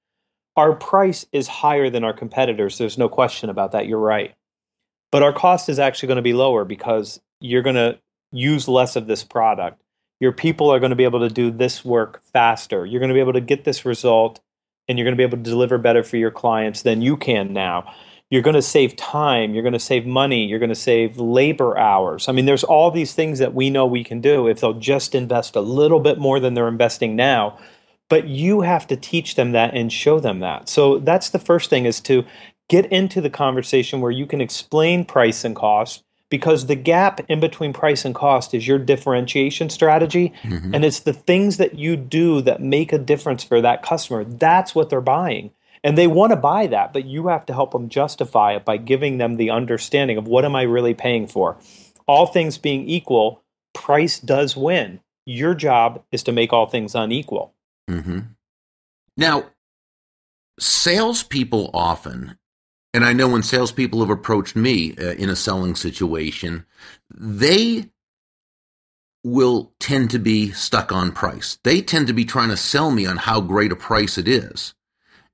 Our 0.56 0.74
price 0.74 1.24
is 1.30 1.46
higher 1.46 1.88
than 1.88 2.02
our 2.02 2.12
competitors. 2.12 2.76
There's 2.76 2.98
no 2.98 3.08
question 3.08 3.50
about 3.50 3.72
that. 3.72 3.86
You're 3.86 4.00
right, 4.00 4.34
but 5.12 5.22
our 5.22 5.32
cost 5.32 5.68
is 5.68 5.78
actually 5.78 6.08
going 6.08 6.16
to 6.16 6.22
be 6.22 6.32
lower 6.32 6.64
because 6.64 7.20
you're 7.40 7.62
going 7.62 7.76
to 7.76 7.98
use 8.32 8.66
less 8.66 8.96
of 8.96 9.06
this 9.06 9.22
product. 9.22 9.80
Your 10.18 10.32
people 10.32 10.70
are 10.70 10.80
going 10.80 10.90
to 10.90 10.96
be 10.96 11.04
able 11.04 11.20
to 11.20 11.32
do 11.32 11.52
this 11.52 11.84
work 11.84 12.20
faster. 12.32 12.84
You're 12.84 12.98
going 12.98 13.10
to 13.10 13.14
be 13.14 13.20
able 13.20 13.34
to 13.34 13.40
get 13.40 13.62
this 13.62 13.84
result, 13.84 14.40
and 14.88 14.98
you're 14.98 15.04
going 15.04 15.14
to 15.14 15.20
be 15.20 15.22
able 15.22 15.38
to 15.38 15.50
deliver 15.50 15.78
better 15.78 16.02
for 16.02 16.16
your 16.16 16.32
clients 16.32 16.82
than 16.82 17.00
you 17.00 17.16
can 17.16 17.52
now 17.52 17.94
you're 18.30 18.42
going 18.42 18.54
to 18.54 18.62
save 18.62 18.96
time, 18.96 19.54
you're 19.54 19.62
going 19.62 19.72
to 19.72 19.78
save 19.78 20.04
money, 20.06 20.44
you're 20.44 20.58
going 20.58 20.68
to 20.68 20.74
save 20.74 21.18
labor 21.18 21.78
hours. 21.78 22.28
I 22.28 22.32
mean, 22.32 22.46
there's 22.46 22.64
all 22.64 22.90
these 22.90 23.14
things 23.14 23.38
that 23.38 23.54
we 23.54 23.70
know 23.70 23.86
we 23.86 24.04
can 24.04 24.20
do 24.20 24.48
if 24.48 24.60
they'll 24.60 24.74
just 24.74 25.14
invest 25.14 25.56
a 25.56 25.60
little 25.60 26.00
bit 26.00 26.18
more 26.18 26.38
than 26.38 26.54
they're 26.54 26.68
investing 26.68 27.16
now. 27.16 27.58
But 28.10 28.26
you 28.26 28.62
have 28.62 28.86
to 28.86 28.96
teach 28.96 29.34
them 29.34 29.52
that 29.52 29.74
and 29.74 29.92
show 29.92 30.18
them 30.18 30.40
that. 30.40 30.68
So 30.68 30.98
that's 30.98 31.30
the 31.30 31.38
first 31.38 31.68
thing 31.68 31.84
is 31.84 32.00
to 32.02 32.24
get 32.68 32.86
into 32.86 33.20
the 33.20 33.30
conversation 33.30 34.00
where 34.00 34.10
you 34.10 34.26
can 34.26 34.40
explain 34.40 35.04
price 35.04 35.44
and 35.44 35.56
cost 35.56 36.04
because 36.30 36.66
the 36.66 36.74
gap 36.74 37.20
in 37.28 37.40
between 37.40 37.72
price 37.72 38.04
and 38.04 38.14
cost 38.14 38.52
is 38.52 38.66
your 38.66 38.78
differentiation 38.78 39.70
strategy 39.70 40.32
mm-hmm. 40.42 40.74
and 40.74 40.84
it's 40.84 41.00
the 41.00 41.12
things 41.12 41.56
that 41.56 41.78
you 41.78 41.96
do 41.96 42.42
that 42.42 42.60
make 42.60 42.92
a 42.92 42.98
difference 42.98 43.42
for 43.42 43.60
that 43.60 43.82
customer 43.82 44.24
that's 44.24 44.74
what 44.74 44.90
they're 44.90 45.00
buying 45.00 45.50
and 45.84 45.96
they 45.96 46.06
want 46.06 46.30
to 46.30 46.36
buy 46.36 46.66
that, 46.68 46.92
but 46.92 47.04
you 47.04 47.28
have 47.28 47.46
to 47.46 47.52
help 47.52 47.72
them 47.72 47.88
justify 47.88 48.54
it 48.54 48.64
by 48.64 48.76
giving 48.76 49.18
them 49.18 49.36
the 49.36 49.50
understanding 49.50 50.16
of 50.16 50.26
what 50.26 50.44
am 50.44 50.56
I 50.56 50.62
really 50.62 50.94
paying 50.94 51.26
for. 51.26 51.58
All 52.06 52.26
things 52.26 52.58
being 52.58 52.88
equal, 52.88 53.42
price 53.74 54.18
does 54.18 54.56
win. 54.56 55.00
Your 55.26 55.54
job 55.54 56.02
is 56.10 56.22
to 56.24 56.32
make 56.32 56.52
all 56.52 56.66
things 56.66 56.94
unequal. 56.94 57.54
Mm-hmm. 57.90 58.20
Now, 59.16 59.50
salespeople 60.58 61.70
often, 61.74 62.38
and 62.94 63.04
I 63.04 63.12
know 63.12 63.28
when 63.28 63.42
salespeople 63.42 64.00
have 64.00 64.10
approached 64.10 64.56
me 64.56 64.96
uh, 64.96 65.12
in 65.12 65.28
a 65.28 65.36
selling 65.36 65.74
situation, 65.74 66.64
they 67.10 67.90
will 69.24 69.72
tend 69.80 70.10
to 70.10 70.18
be 70.18 70.50
stuck 70.52 70.92
on 70.92 71.12
price. 71.12 71.58
They 71.64 71.82
tend 71.82 72.06
to 72.06 72.12
be 72.12 72.24
trying 72.24 72.48
to 72.48 72.56
sell 72.56 72.90
me 72.90 73.04
on 73.06 73.16
how 73.16 73.40
great 73.40 73.72
a 73.72 73.76
price 73.76 74.16
it 74.16 74.28
is. 74.28 74.74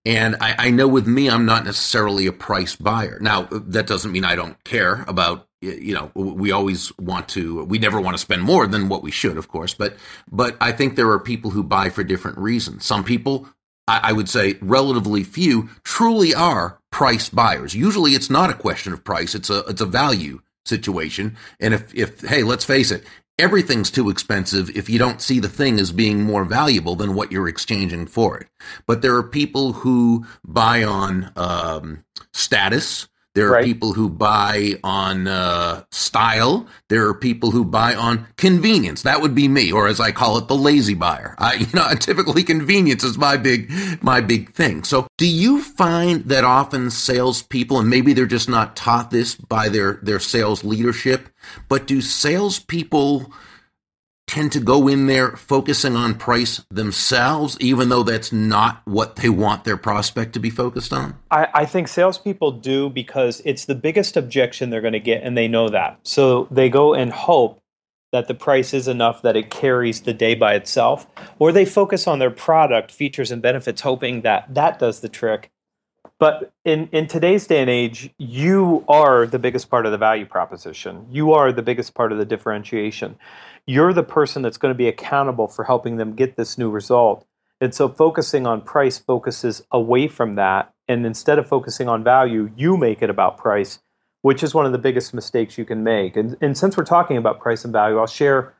And 0.04 0.37
I, 0.40 0.54
I, 0.58 0.70
know 0.70 0.87
with 0.87 1.06
me, 1.06 1.30
I'm 1.30 1.46
not 1.46 1.64
necessarily 1.64 2.26
a 2.26 2.32
price 2.32 2.76
buyer. 2.76 3.18
Now, 3.20 3.49
that 3.50 3.87
doesn't 3.87 4.12
mean 4.12 4.25
I 4.25 4.37
don't 4.37 4.62
care 4.64 5.02
about, 5.08 5.49
you 5.62 5.94
know, 5.94 6.11
we 6.14 6.52
always 6.52 6.96
want 6.99 7.28
to, 7.30 7.64
we 7.64 7.78
never 7.78 8.00
want 8.00 8.14
to 8.14 8.20
spend 8.20 8.42
more 8.42 8.66
than 8.66 8.90
what 8.90 9.02
we 9.02 9.11
should, 9.11 9.38
of 9.38 9.49
course. 9.49 9.73
But, 9.73 9.96
but 10.30 10.58
I 10.61 10.73
think 10.73 10.96
there 10.96 11.11
are 11.11 11.18
people 11.18 11.52
who 11.52 11.62
buy 11.62 11.88
for 11.88 12.04
different 12.04 12.37
reasons. 12.37 12.84
Some 12.84 13.02
people, 13.02 13.49
I, 13.88 14.11
I 14.11 14.12
would 14.12 14.28
say 14.28 14.58
relatively 14.61 15.25
few, 15.25 15.70
truly 15.84 16.34
are 16.34 16.78
price 16.92 17.30
buyers. 17.30 17.75
Usually 17.75 18.12
it's 18.12 18.28
not 18.28 18.50
a 18.50 18.54
question 18.54 18.92
of 18.92 19.04
price. 19.04 19.34
It's 19.34 19.49
a, 19.49 19.61
it's 19.61 19.80
a 19.80 19.87
value 19.87 20.42
situation. 20.66 21.37
And 21.61 21.73
if, 21.73 21.94
if, 21.94 22.20
hey, 22.20 22.42
let's 22.42 22.64
face 22.64 22.90
it, 22.90 23.04
everything's 23.38 23.91
too 23.91 24.11
expensive 24.11 24.71
if 24.76 24.88
you 24.88 24.99
don't 24.99 25.21
see 25.21 25.41
the 25.41 25.49
thing 25.49 25.81
as 25.81 25.93
being 25.93 26.23
more 26.23 26.45
valuable 26.45 26.97
than 26.97 27.14
what 27.14 27.33
you're 27.33 27.49
exchanging 27.49 28.07
for 28.07 28.38
it. 28.38 28.47
But 28.87 29.03
there 29.03 29.17
are 29.17 29.23
people 29.23 29.73
who 29.73 30.26
buy 30.45 30.85
on 30.85 31.33
um, 31.37 32.05
status. 32.33 33.09
There 33.35 33.49
are 33.49 33.53
right. 33.55 33.64
people 33.64 33.95
who 33.95 34.09
buy 34.09 34.75
on 34.85 35.26
uh, 35.26 35.85
style. 35.91 36.69
There 36.88 37.09
are 37.09 37.14
people 37.14 37.50
who 37.50 37.64
buy 37.64 37.95
on 37.97 38.29
convenience. 38.37 39.03
That 39.03 39.23
would 39.23 39.35
be 39.35 39.49
me, 39.49 39.73
or 39.73 39.88
as 39.88 39.99
I 39.99 40.12
call 40.12 40.38
it, 40.38 40.47
the 40.47 40.55
lazy 40.55 40.95
buyer. 40.95 41.35
I, 41.38 41.55
you 41.55 41.67
know, 41.75 41.88
typically 41.95 42.45
convenience 42.45 43.03
is 43.03 43.19
my 43.19 43.37
big, 43.37 43.73
my 44.03 44.21
big 44.21 44.53
thing. 44.55 44.85
So, 44.85 45.09
do 45.19 45.26
you 45.26 45.62
find 45.62 46.25
that 46.26 46.45
often 46.45 46.91
salespeople, 46.91 47.81
and 47.81 47.91
maybe 47.91 48.12
they're 48.12 48.26
just 48.26 48.49
not 48.49 48.76
taught 48.76 49.11
this 49.11 49.35
by 49.35 49.69
their 49.69 49.95
their 50.03 50.21
sales 50.21 50.62
leadership, 50.62 51.29
but 51.69 51.88
do 51.88 52.00
salespeople 52.00 53.33
tend 54.26 54.52
to 54.52 54.61
go 54.61 54.88
in 54.88 55.07
there 55.07 55.37
focusing 55.37 55.97
on 55.97 56.14
price 56.14 56.64
themselves, 56.71 57.57
even 57.61 57.88
though 57.88 58.02
that's 58.02 58.33
not 58.33 58.83
what 58.85 59.16
they 59.16 59.28
want 59.28 59.64
their 59.64 59.76
prospect 59.76 60.33
to 60.33 60.40
be 60.40 60.50
focused 60.50 60.93
on? 60.93 61.19
I, 61.31 61.49
I 61.54 61.66
think 61.66 61.88
salespeople 61.88 62.52
do 62.52 62.90
because 62.90 63.43
it's 63.45 63.66
the 63.66 63.75
biggest 63.75 64.16
objection 64.16 64.71
they're 64.71 64.81
going 64.81 64.93
to 64.93 65.00
get, 65.00 65.23
and 65.23 65.37
they 65.37 65.49
know 65.49 65.69
that. 65.69 65.99
So 66.02 66.49
they 66.50 66.69
go 66.69 66.95
and 66.95 67.12
hope 67.12 67.61
that 68.12 68.28
the 68.28 68.35
price 68.35 68.73
is 68.73 68.87
enough 68.87 69.23
that 69.23 69.37
it 69.37 69.50
carries 69.50 70.02
the 70.02 70.14
day 70.14 70.37
by 70.37 70.54
itself, 70.54 71.07
or 71.40 71.50
they 71.50 71.64
focus 71.64 72.07
on 72.07 72.21
their 72.21 72.31
product, 72.31 72.93
features, 72.93 73.33
and 73.33 73.43
benefits, 73.43 73.81
hoping 73.81 74.21
that 74.21 74.54
that 74.54 74.78
does 74.78 75.00
the 75.00 75.09
trick. 75.09 75.50
But 76.18 76.52
in, 76.64 76.88
in 76.92 77.06
today's 77.06 77.46
day 77.46 77.61
and 77.61 77.70
age, 77.70 78.11
you 78.18 78.84
are 78.88 79.26
the 79.26 79.38
biggest 79.38 79.68
part 79.68 79.84
of 79.84 79.92
the 79.92 79.99
value 79.99 80.26
proposition. 80.26 81.06
You 81.11 81.32
are 81.32 81.52
the 81.52 81.62
biggest 81.62 81.94
part 81.94 82.12
of 82.12 82.18
the 82.18 82.25
differentiation. 82.25 83.16
You're 83.66 83.92
the 83.92 84.02
person 84.02 84.42
that's 84.42 84.56
going 84.56 84.73
to 84.73 84.78
be 84.78 84.88
accountable 84.88 85.49
for 85.49 85.64
helping 85.64 85.96
them 85.96 86.14
get 86.14 86.37
this 86.37 86.56
new 86.56 86.70
result. 86.70 87.26
And 87.61 87.75
so 87.75 87.88
focusing 87.88 88.46
on 88.46 88.61
price 88.61 88.99
focuses 88.99 89.62
away 89.70 90.08
from 90.08 90.37
that. 90.37 90.73
And 90.87 91.04
instead 91.06 91.38
of 91.38 91.49
focusing 91.49 91.88
on 91.88 92.04
value, 92.04 92.50
you 92.56 92.76
make 92.76 93.02
it 93.02 93.11
about 93.11 93.37
price, 93.37 93.80
which 94.23 94.42
is 94.42 94.54
one 94.54 94.66
of 94.66 94.73
the 94.73 94.78
biggest 94.78 95.14
mistakes 95.14 95.58
you 95.58 95.64
can 95.64 95.82
make. 95.82 96.16
And, 96.16 96.37
and 96.40 96.56
since 96.56 96.76
we're 96.76 96.84
talking 96.84 97.16
about 97.16 97.40
price 97.40 97.64
and 97.64 97.73
value, 97.73 97.99
I'll 97.99 98.06
share 98.06 98.54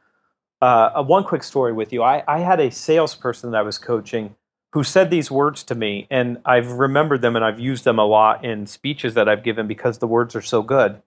uh, 0.61 1.03
one 1.05 1.25
quick 1.25 1.43
story 1.43 1.73
with 1.73 1.93
you. 1.93 2.03
I, 2.03 2.25
I 2.27 2.41
had 2.41 2.61
a 2.61 2.71
salesperson 2.71 3.51
that 3.51 3.59
I 3.59 3.63
was 3.63 3.79
coaching 3.79 4.35
who 4.75 4.83
said 4.83 5.09
these 5.09 5.31
words 5.31 5.63
to 5.63 5.75
me, 5.77 6.09
and 6.11 6.39
I've 6.45 6.73
remembered 6.73 7.23
them 7.23 7.37
and 7.37 7.45
I've 7.45 7.61
used 7.61 7.85
them 7.85 8.01
a 8.01 8.05
lot 8.05 8.45
in 8.45 8.67
speeches 8.67 9.15
that 9.15 9.29
I've 9.29 9.45
given 9.45 9.69
because 9.69 9.99
the 9.99 10.09
words 10.09 10.35
are 10.35 10.43
so 10.43 10.63
good. 10.63 11.01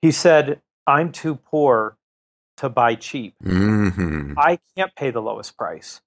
He 0.00 0.10
said, 0.10 0.62
I'm 0.86 1.12
too 1.12 1.34
poor 1.36 1.98
to 2.56 2.70
buy 2.70 2.94
cheap. 2.94 3.34
Mm-hmm. 3.44 4.32
I 4.38 4.58
can't 4.74 4.94
pay 4.94 5.10
the 5.10 5.20
lowest 5.20 5.58
price. 5.58 6.00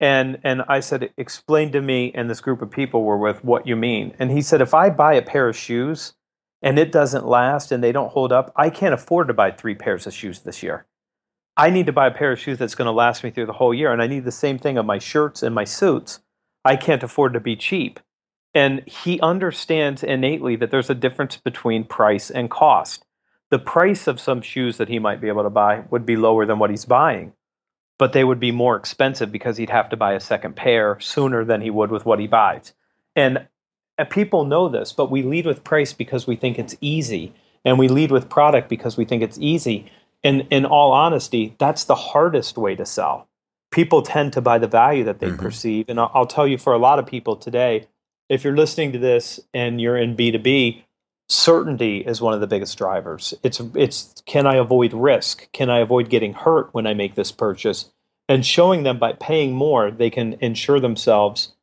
And 0.00 0.40
and 0.42 0.62
I 0.66 0.80
said, 0.80 1.12
explain 1.16 1.70
to 1.72 1.80
me 1.80 2.10
and 2.12 2.28
this 2.28 2.40
group 2.40 2.60
of 2.60 2.72
people 2.72 3.04
were 3.04 3.18
with 3.18 3.44
what 3.44 3.68
you 3.68 3.76
mean. 3.76 4.12
And 4.18 4.32
he 4.32 4.42
said, 4.42 4.60
if 4.60 4.74
I 4.74 4.90
buy 4.90 5.14
a 5.14 5.22
pair 5.22 5.48
of 5.48 5.56
shoes 5.56 6.14
and 6.60 6.76
it 6.76 6.90
doesn't 6.90 7.24
last 7.24 7.70
and 7.70 7.84
they 7.84 7.92
don't 7.92 8.10
hold 8.10 8.32
up, 8.32 8.52
I 8.56 8.68
can't 8.68 8.94
afford 8.94 9.28
to 9.28 9.34
buy 9.34 9.52
three 9.52 9.76
pairs 9.76 10.08
of 10.08 10.12
shoes 10.12 10.40
this 10.40 10.60
year. 10.60 10.86
I 11.56 11.70
need 11.70 11.86
to 11.86 11.92
buy 11.92 12.08
a 12.08 12.14
pair 12.14 12.32
of 12.32 12.40
shoes 12.40 12.58
that's 12.58 12.74
going 12.74 12.86
to 12.86 12.92
last 12.92 13.22
me 13.22 13.30
through 13.30 13.46
the 13.46 13.52
whole 13.52 13.72
year. 13.72 13.92
And 13.92 14.02
I 14.02 14.08
need 14.08 14.24
the 14.24 14.32
same 14.32 14.58
thing 14.58 14.76
of 14.76 14.84
my 14.84 14.98
shirts 14.98 15.44
and 15.44 15.54
my 15.54 15.62
suits. 15.62 16.18
I 16.64 16.76
can't 16.76 17.02
afford 17.02 17.32
to 17.34 17.40
be 17.40 17.56
cheap. 17.56 18.00
And 18.54 18.82
he 18.86 19.20
understands 19.20 20.02
innately 20.02 20.56
that 20.56 20.70
there's 20.70 20.90
a 20.90 20.94
difference 20.94 21.36
between 21.36 21.84
price 21.84 22.30
and 22.30 22.50
cost. 22.50 23.04
The 23.50 23.58
price 23.58 24.06
of 24.06 24.20
some 24.20 24.42
shoes 24.42 24.76
that 24.76 24.88
he 24.88 24.98
might 24.98 25.20
be 25.20 25.28
able 25.28 25.42
to 25.42 25.50
buy 25.50 25.84
would 25.90 26.06
be 26.06 26.16
lower 26.16 26.46
than 26.46 26.58
what 26.58 26.70
he's 26.70 26.84
buying, 26.84 27.32
but 27.98 28.12
they 28.12 28.24
would 28.24 28.40
be 28.40 28.52
more 28.52 28.76
expensive 28.76 29.32
because 29.32 29.56
he'd 29.56 29.70
have 29.70 29.88
to 29.90 29.96
buy 29.96 30.12
a 30.12 30.20
second 30.20 30.56
pair 30.56 30.98
sooner 31.00 31.44
than 31.44 31.60
he 31.60 31.70
would 31.70 31.90
with 31.90 32.04
what 32.04 32.18
he 32.18 32.26
buys. 32.26 32.72
And 33.16 33.46
uh, 33.98 34.04
people 34.04 34.44
know 34.44 34.68
this, 34.68 34.92
but 34.92 35.10
we 35.10 35.22
lead 35.22 35.46
with 35.46 35.64
price 35.64 35.92
because 35.92 36.26
we 36.26 36.36
think 36.36 36.58
it's 36.58 36.76
easy, 36.80 37.34
and 37.64 37.78
we 37.78 37.88
lead 37.88 38.10
with 38.10 38.30
product 38.30 38.68
because 38.68 38.96
we 38.96 39.04
think 39.04 39.22
it's 39.22 39.38
easy. 39.38 39.90
And 40.24 40.46
in 40.50 40.64
all 40.64 40.92
honesty, 40.92 41.54
that's 41.58 41.84
the 41.84 41.94
hardest 41.94 42.56
way 42.56 42.74
to 42.74 42.86
sell 42.86 43.28
people 43.72 44.02
tend 44.02 44.32
to 44.34 44.40
buy 44.40 44.58
the 44.58 44.68
value 44.68 45.02
that 45.04 45.18
they 45.18 45.28
mm-hmm. 45.28 45.42
perceive. 45.42 45.86
And 45.88 45.98
I'll, 45.98 46.10
I'll, 46.14 46.26
tell 46.26 46.46
you, 46.46 46.58
for 46.58 46.72
a 46.72 46.78
lot 46.78 46.98
of 47.00 47.06
people 47.06 47.34
today, 47.34 47.88
if 48.28 48.44
you're 48.44 48.56
listening 48.56 48.92
to 48.92 48.98
this 48.98 49.40
and 49.52 49.80
you're 49.80 49.96
in 49.96 50.16
B2B, 50.16 50.84
certainty 51.28 51.98
is 51.98 52.20
one 52.20 52.34
of 52.34 52.40
the 52.40 52.46
biggest 52.46 52.78
drivers. 52.78 53.34
It's 53.42 53.60
it's 53.74 54.22
can 54.26 54.46
I 54.46 54.56
avoid 54.56 54.92
risk? 54.92 55.50
Can 55.52 55.70
I 55.70 55.78
avoid 55.78 56.08
getting 56.08 56.34
hurt 56.34 56.72
when 56.72 56.86
I 56.86 56.94
make 56.94 57.14
this 57.14 57.32
purchase? 57.32 57.90
And 58.28 58.46
showing 58.46 58.84
them 58.84 58.98
by 58.98 59.14
paying 59.14 59.52
more, 59.52 59.90
they 59.90 60.08
can 60.08 60.34
insure 60.34 60.78
themselves 60.78 61.54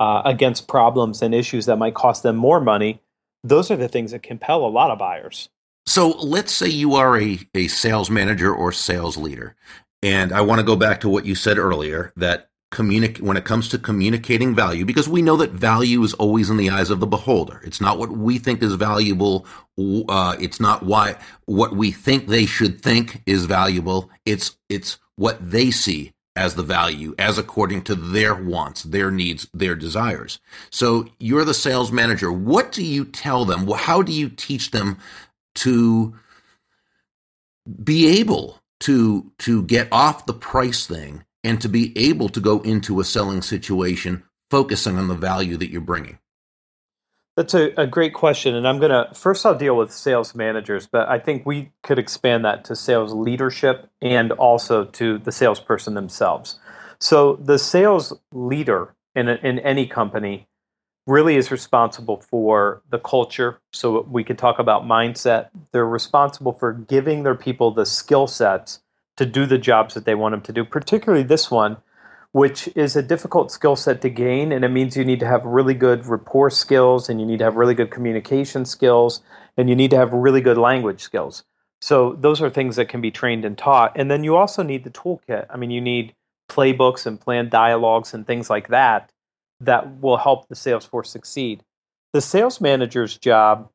uh, 0.00 0.22
against 0.24 0.66
problems 0.66 1.22
and 1.22 1.34
issues 1.34 1.66
that 1.66 1.76
might 1.76 1.94
cost 1.94 2.22
them 2.22 2.36
more 2.36 2.60
money. 2.60 3.00
Those 3.44 3.70
are 3.70 3.76
the 3.76 3.88
things 3.88 4.12
that 4.12 4.22
compel 4.22 4.64
a 4.64 4.68
lot 4.68 4.90
of 4.90 4.98
buyers. 4.98 5.48
So 5.86 6.08
let's 6.08 6.52
say 6.52 6.68
you 6.68 6.94
are 6.94 7.20
a, 7.20 7.38
a 7.54 7.68
sales 7.68 8.10
manager 8.10 8.52
or 8.52 8.72
sales 8.72 9.16
leader. 9.16 9.54
And 10.02 10.32
I 10.32 10.40
want 10.42 10.60
to 10.60 10.66
go 10.66 10.76
back 10.76 11.00
to 11.00 11.08
what 11.08 11.26
you 11.26 11.34
said 11.34 11.58
earlier 11.58 12.12
that 12.16 12.50
communicate 12.70 13.22
when 13.22 13.36
it 13.36 13.44
comes 13.44 13.68
to 13.68 13.78
communicating 13.78 14.54
value 14.54 14.84
because 14.84 15.08
we 15.08 15.22
know 15.22 15.36
that 15.36 15.52
value 15.52 16.02
is 16.02 16.14
always 16.14 16.50
in 16.50 16.56
the 16.56 16.68
eyes 16.68 16.90
of 16.90 17.00
the 17.00 17.06
beholder. 17.06 17.60
It's 17.64 17.80
not 17.80 17.98
what 17.98 18.10
we 18.10 18.38
think 18.38 18.62
is 18.62 18.74
valuable 18.74 19.46
uh, 19.78 20.36
it's 20.40 20.58
not 20.60 20.82
why 20.82 21.16
what 21.44 21.76
we 21.76 21.90
think 21.90 22.26
they 22.26 22.46
should 22.46 22.80
think 22.80 23.22
is 23.26 23.44
valuable. 23.44 24.10
It's 24.24 24.56
it's 24.68 24.98
what 25.16 25.38
they 25.50 25.70
see 25.70 26.12
as 26.34 26.54
the 26.54 26.62
value 26.62 27.14
as 27.18 27.38
according 27.38 27.82
to 27.82 27.94
their 27.94 28.34
wants 28.34 28.82
their 28.82 29.10
needs 29.10 29.46
their 29.52 29.74
desires. 29.74 30.38
So 30.70 31.08
you're 31.18 31.44
the 31.44 31.54
sales 31.54 31.92
manager. 31.92 32.32
What 32.32 32.72
do 32.72 32.84
you 32.84 33.04
tell 33.04 33.44
them? 33.44 33.68
How 33.68 34.02
do 34.02 34.12
you 34.12 34.28
teach 34.28 34.70
them 34.70 34.98
to 35.56 36.14
be 37.82 38.20
able 38.20 38.60
to 38.80 39.32
to 39.38 39.62
get 39.62 39.88
off 39.90 40.26
the 40.26 40.34
price 40.34 40.86
thing 40.86 41.24
and 41.42 41.60
to 41.60 41.68
be 41.68 41.96
able 41.96 42.28
to 42.30 42.40
go 42.40 42.60
into 42.60 43.00
a 43.00 43.04
selling 43.04 43.42
situation 43.42 44.24
focusing 44.50 44.98
on 44.98 45.08
the 45.08 45.14
value 45.14 45.56
that 45.56 45.70
you're 45.70 45.80
bringing? 45.80 46.18
That's 47.36 47.52
a, 47.52 47.72
a 47.76 47.86
great 47.86 48.14
question. 48.14 48.54
And 48.54 48.66
I'm 48.66 48.78
going 48.78 48.90
to 48.90 49.12
first, 49.14 49.44
I'll 49.44 49.56
deal 49.56 49.76
with 49.76 49.92
sales 49.92 50.34
managers, 50.34 50.86
but 50.86 51.06
I 51.08 51.18
think 51.18 51.44
we 51.44 51.70
could 51.82 51.98
expand 51.98 52.44
that 52.46 52.64
to 52.64 52.76
sales 52.76 53.12
leadership 53.12 53.90
and 54.00 54.32
also 54.32 54.84
to 54.84 55.18
the 55.18 55.30
salesperson 55.30 55.94
themselves. 55.94 56.58
So 56.98 57.36
the 57.36 57.58
sales 57.58 58.14
leader 58.32 58.94
in, 59.14 59.28
in 59.28 59.58
any 59.58 59.86
company 59.86 60.48
really 61.06 61.36
is 61.36 61.50
responsible 61.50 62.20
for 62.20 62.82
the 62.90 62.98
culture. 62.98 63.60
So 63.72 64.02
we 64.02 64.24
could 64.24 64.38
talk 64.38 64.58
about 64.58 64.84
mindset. 64.84 65.50
They're 65.72 65.86
responsible 65.86 66.52
for 66.52 66.72
giving 66.72 67.22
their 67.22 67.34
people 67.34 67.70
the 67.70 67.86
skill 67.86 68.26
sets 68.26 68.80
to 69.16 69.24
do 69.24 69.46
the 69.46 69.58
jobs 69.58 69.94
that 69.94 70.04
they 70.04 70.14
want 70.14 70.32
them 70.32 70.42
to 70.42 70.52
do, 70.52 70.64
particularly 70.64 71.22
this 71.22 71.50
one, 71.50 71.78
which 72.32 72.68
is 72.74 72.96
a 72.96 73.02
difficult 73.02 73.50
skill 73.50 73.76
set 73.76 74.02
to 74.02 74.10
gain. 74.10 74.52
And 74.52 74.64
it 74.64 74.68
means 74.68 74.96
you 74.96 75.04
need 75.04 75.20
to 75.20 75.26
have 75.26 75.44
really 75.44 75.74
good 75.74 76.04
rapport 76.06 76.50
skills 76.50 77.08
and 77.08 77.20
you 77.20 77.26
need 77.26 77.38
to 77.38 77.44
have 77.44 77.56
really 77.56 77.74
good 77.74 77.90
communication 77.90 78.64
skills 78.64 79.22
and 79.56 79.68
you 79.70 79.76
need 79.76 79.90
to 79.92 79.96
have 79.96 80.12
really 80.12 80.40
good 80.40 80.58
language 80.58 81.00
skills. 81.00 81.44
So 81.80 82.14
those 82.14 82.42
are 82.42 82.50
things 82.50 82.76
that 82.76 82.88
can 82.88 83.00
be 83.00 83.10
trained 83.10 83.44
and 83.44 83.56
taught. 83.56 83.92
And 83.96 84.10
then 84.10 84.24
you 84.24 84.36
also 84.36 84.62
need 84.62 84.84
the 84.84 84.90
toolkit. 84.90 85.46
I 85.48 85.56
mean, 85.56 85.70
you 85.70 85.80
need 85.80 86.14
playbooks 86.48 87.06
and 87.06 87.20
planned 87.20 87.50
dialogues 87.50 88.12
and 88.12 88.26
things 88.26 88.50
like 88.50 88.68
that 88.68 89.10
that 89.60 90.00
will 90.00 90.18
help 90.18 90.48
the 90.48 90.54
sales 90.54 90.84
force 90.84 91.10
succeed. 91.10 91.62
The 92.12 92.20
sales 92.20 92.60
manager's 92.60 93.16
job 93.16 93.68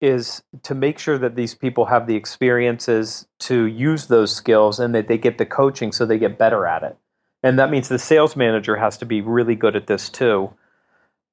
is 0.00 0.42
to 0.62 0.74
make 0.74 0.98
sure 0.98 1.18
that 1.18 1.36
these 1.36 1.54
people 1.54 1.86
have 1.86 2.06
the 2.06 2.16
experiences 2.16 3.26
to 3.40 3.64
use 3.64 4.06
those 4.06 4.34
skills 4.34 4.78
and 4.78 4.94
that 4.94 5.08
they 5.08 5.16
get 5.16 5.38
the 5.38 5.46
coaching 5.46 5.90
so 5.90 6.04
they 6.04 6.18
get 6.18 6.38
better 6.38 6.66
at 6.66 6.82
it. 6.82 6.96
And 7.42 7.58
that 7.58 7.70
means 7.70 7.88
the 7.88 7.98
sales 7.98 8.36
manager 8.36 8.76
has 8.76 8.98
to 8.98 9.06
be 9.06 9.20
really 9.20 9.54
good 9.54 9.76
at 9.76 9.86
this 9.86 10.08
too. 10.08 10.52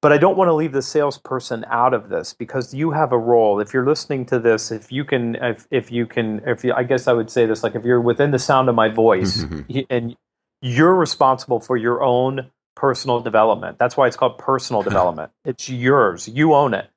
But 0.01 0.11
I 0.11 0.17
don't 0.17 0.37
want 0.37 0.49
to 0.49 0.53
leave 0.53 0.73
the 0.73 0.81
salesperson 0.81 1.65
out 1.69 1.93
of 1.93 2.09
this 2.09 2.33
because 2.33 2.73
you 2.73 2.91
have 2.91 3.13
a 3.13 3.17
role. 3.17 3.61
If 3.61 3.73
you're 3.73 3.85
listening 3.85 4.25
to 4.27 4.39
this, 4.39 4.69
if 4.69 4.91
you 4.91 5.05
can, 5.05 5.35
if, 5.35 5.65
if 5.71 5.91
you 5.91 6.05
can, 6.05 6.41
if 6.45 6.63
you, 6.63 6.73
I 6.73 6.83
guess 6.83 7.07
I 7.07 7.13
would 7.13 7.31
say 7.31 7.45
this, 7.45 7.63
like 7.63 7.73
if 7.73 7.85
you're 7.85 8.01
within 8.01 8.31
the 8.31 8.39
sound 8.39 8.67
of 8.67 8.75
my 8.75 8.89
voice 8.89 9.45
mm-hmm. 9.45 9.79
and 9.89 10.15
you're 10.61 10.93
responsible 10.93 11.61
for 11.61 11.77
your 11.77 12.03
own 12.03 12.51
personal 12.83 13.21
development. 13.21 13.79
That's 13.79 13.95
why 13.95 14.07
it's 14.07 14.17
called 14.17 14.37
personal 14.37 14.81
development. 14.91 15.31
It's 15.45 15.69
yours. 15.69 16.27
You 16.27 16.53
own 16.53 16.73
it. 16.73 16.89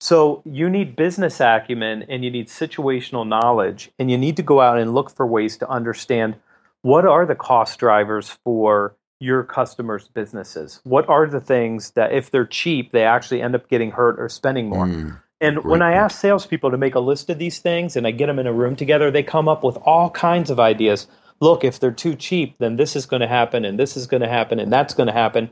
So 0.00 0.40
you 0.46 0.70
need 0.70 0.96
business 0.96 1.40
acumen 1.40 2.04
and 2.08 2.24
you 2.24 2.30
need 2.30 2.48
situational 2.48 3.28
knowledge, 3.28 3.90
and 3.98 4.10
you 4.10 4.16
need 4.16 4.36
to 4.38 4.42
go 4.42 4.62
out 4.62 4.78
and 4.78 4.94
look 4.94 5.10
for 5.10 5.26
ways 5.26 5.58
to 5.58 5.68
understand 5.68 6.36
what 6.80 7.04
are 7.04 7.26
the 7.26 7.34
cost 7.34 7.78
drivers 7.78 8.38
for 8.44 8.96
your 9.20 9.42
customers' 9.44 10.08
businesses. 10.08 10.80
What 10.84 11.06
are 11.10 11.26
the 11.26 11.40
things 11.40 11.90
that, 11.90 12.12
if 12.12 12.30
they're 12.30 12.46
cheap, 12.46 12.92
they 12.92 13.04
actually 13.04 13.42
end 13.42 13.54
up 13.54 13.68
getting 13.68 13.90
hurt 13.90 14.18
or 14.18 14.30
spending 14.30 14.70
more? 14.70 14.86
Mm, 14.86 15.20
and 15.42 15.64
when 15.64 15.82
I 15.82 15.92
ask 15.92 16.18
salespeople 16.18 16.70
to 16.70 16.78
make 16.78 16.94
a 16.94 17.00
list 17.00 17.28
of 17.28 17.38
these 17.38 17.58
things 17.58 17.94
and 17.94 18.06
I 18.06 18.10
get 18.10 18.26
them 18.26 18.38
in 18.38 18.46
a 18.46 18.54
room 18.54 18.74
together, 18.74 19.10
they 19.10 19.22
come 19.22 19.48
up 19.48 19.62
with 19.62 19.76
all 19.82 20.08
kinds 20.08 20.48
of 20.48 20.58
ideas. 20.58 21.06
Look, 21.40 21.64
if 21.64 21.78
they're 21.78 21.90
too 21.90 22.14
cheap, 22.14 22.56
then 22.58 22.76
this 22.76 22.96
is 22.96 23.06
going 23.06 23.20
to 23.20 23.28
happen, 23.28 23.64
and 23.64 23.78
this 23.78 23.96
is 23.96 24.06
going 24.06 24.22
to 24.22 24.28
happen, 24.28 24.58
and 24.58 24.72
that's 24.72 24.94
going 24.94 25.06
to 25.06 25.12
happen. 25.12 25.50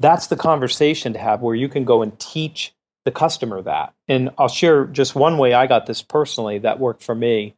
That's 0.00 0.26
the 0.26 0.36
conversation 0.36 1.12
to 1.12 1.18
have 1.18 1.40
where 1.40 1.54
you 1.54 1.68
can 1.68 1.84
go 1.84 2.02
and 2.02 2.18
teach 2.18 2.74
the 3.04 3.10
customer 3.10 3.62
that. 3.62 3.94
And 4.08 4.30
I'll 4.38 4.48
share 4.48 4.86
just 4.86 5.14
one 5.14 5.38
way 5.38 5.52
I 5.52 5.66
got 5.66 5.86
this 5.86 6.02
personally 6.02 6.58
that 6.58 6.80
worked 6.80 7.02
for 7.02 7.14
me, 7.14 7.54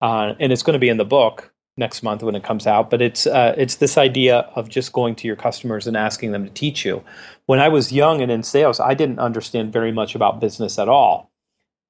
uh, 0.00 0.34
and 0.40 0.52
it's 0.52 0.62
going 0.62 0.74
to 0.74 0.80
be 0.80 0.88
in 0.88 0.96
the 0.96 1.04
book 1.04 1.52
next 1.76 2.02
month 2.02 2.22
when 2.22 2.34
it 2.34 2.42
comes 2.42 2.66
out. 2.66 2.90
But 2.90 3.00
it's 3.00 3.26
uh, 3.26 3.54
it's 3.56 3.76
this 3.76 3.96
idea 3.96 4.38
of 4.56 4.68
just 4.68 4.92
going 4.92 5.14
to 5.16 5.26
your 5.26 5.36
customers 5.36 5.86
and 5.86 5.96
asking 5.96 6.32
them 6.32 6.44
to 6.44 6.50
teach 6.50 6.84
you. 6.84 7.04
When 7.46 7.60
I 7.60 7.68
was 7.68 7.92
young 7.92 8.20
and 8.20 8.32
in 8.32 8.42
sales, 8.42 8.80
I 8.80 8.94
didn't 8.94 9.20
understand 9.20 9.72
very 9.72 9.92
much 9.92 10.14
about 10.14 10.40
business 10.40 10.78
at 10.78 10.88
all, 10.88 11.30